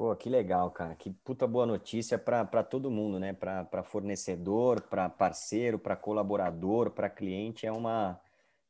[0.00, 0.94] Pô, que legal, cara.
[0.94, 3.34] Que puta boa notícia para todo mundo, né?
[3.34, 7.66] Para fornecedor, para parceiro, para colaborador, para cliente.
[7.66, 8.18] É uma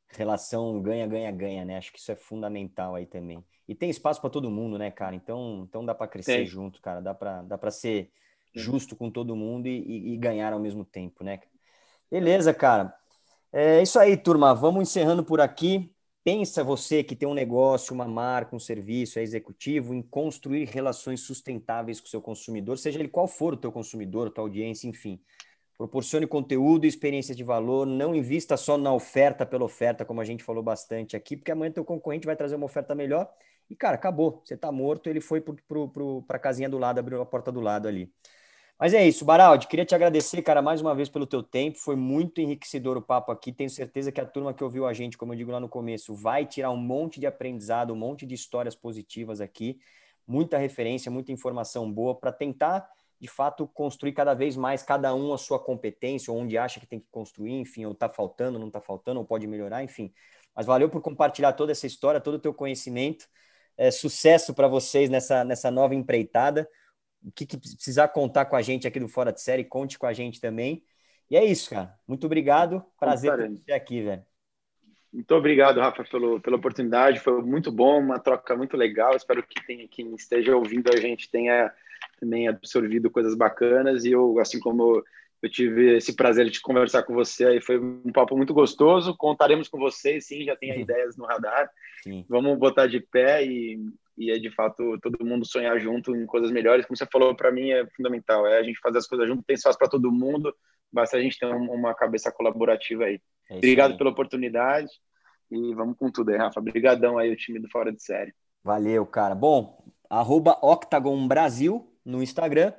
[0.08, 1.78] relação ganha-ganha-ganha, né?
[1.78, 3.44] Acho que isso é fundamental aí também.
[3.68, 5.14] E tem espaço para todo mundo, né, cara?
[5.14, 6.46] Então, então dá para crescer tem.
[6.46, 7.00] junto, cara.
[7.00, 8.10] Dá para dá ser
[8.52, 11.38] justo com todo mundo e, e, ganhar ao mesmo tempo, né?
[12.10, 12.92] Beleza, cara.
[13.52, 14.52] É isso aí, turma.
[14.52, 15.94] Vamos encerrando por aqui.
[16.32, 21.22] Pensa você que tem um negócio, uma marca, um serviço, é executivo, em construir relações
[21.22, 25.20] sustentáveis com o seu consumidor, seja ele qual for o teu consumidor, tua audiência, enfim.
[25.76, 30.24] Proporcione conteúdo e experiência de valor, não invista só na oferta pela oferta, como a
[30.24, 33.28] gente falou bastante aqui, porque amanhã teu concorrente vai trazer uma oferta melhor
[33.68, 34.40] e, cara, acabou.
[34.44, 37.88] Você está morto, ele foi para a casinha do lado, abriu a porta do lado
[37.88, 38.08] ali.
[38.80, 41.76] Mas é isso, Baraldi, queria te agradecer, cara, mais uma vez pelo teu tempo.
[41.76, 43.52] Foi muito enriquecedor o papo aqui.
[43.52, 46.14] Tenho certeza que a turma que ouviu a gente, como eu digo lá no começo,
[46.14, 49.78] vai tirar um monte de aprendizado, um monte de histórias positivas aqui,
[50.26, 52.88] muita referência, muita informação boa para tentar,
[53.20, 57.00] de fato, construir cada vez mais cada um a sua competência, onde acha que tem
[57.00, 60.10] que construir, enfim, ou está faltando, não está faltando, ou pode melhorar, enfim.
[60.56, 63.28] Mas valeu por compartilhar toda essa história, todo o teu conhecimento.
[63.76, 66.66] É, sucesso para vocês nessa, nessa nova empreitada.
[67.24, 70.06] O que, que, precisar contar com a gente aqui do Fora de Série, conte com
[70.06, 70.82] a gente também.
[71.30, 71.94] E é isso, cara.
[72.08, 72.84] Muito obrigado.
[72.98, 74.24] Prazer ter você aqui, velho.
[75.12, 77.20] Muito obrigado, Rafa, pelo, pela oportunidade.
[77.20, 79.14] Foi muito bom, uma troca muito legal.
[79.16, 81.72] Espero que quem, quem esteja ouvindo a gente tenha
[82.18, 84.04] também absorvido coisas bacanas.
[84.04, 85.04] E eu, assim como
[85.42, 89.16] eu tive esse prazer de conversar com você, aí foi um papo muito gostoso.
[89.16, 91.70] Contaremos com vocês, sim, já tem ideias no radar.
[92.02, 92.24] Sim.
[92.28, 93.80] Vamos botar de pé e,
[94.20, 96.84] e é de fato todo mundo sonhar junto em coisas melhores.
[96.84, 98.46] Como você falou, para mim é fundamental.
[98.46, 100.54] É a gente fazer as coisas junto, tem espaço para todo mundo.
[100.92, 103.18] Basta a gente ter uma cabeça colaborativa aí.
[103.48, 103.98] É Obrigado aí.
[103.98, 104.90] pela oportunidade
[105.50, 106.60] e vamos com tudo aí, Rafa.
[106.60, 108.34] Obrigadão aí o time do Fora de Série.
[108.62, 109.34] Valeu, cara.
[109.34, 112.74] Bom, arroba Octagon Brasil no Instagram,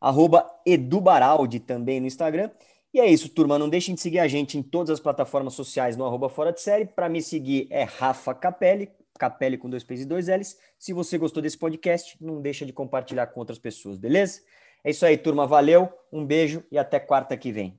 [0.00, 2.50] arroba Edubaraldi também no Instagram.
[2.92, 3.60] E é isso, turma.
[3.60, 6.60] Não deixem de seguir a gente em todas as plataformas sociais no arroba Fora de
[6.60, 6.84] Série.
[6.84, 8.90] Para me seguir é Rafa Capelli,
[9.20, 10.56] Capelli com dois P's e dois L's.
[10.78, 14.40] Se você gostou desse podcast, não deixa de compartilhar com outras pessoas, beleza?
[14.82, 15.46] É isso aí, turma.
[15.46, 17.78] Valeu, um beijo e até quarta que vem.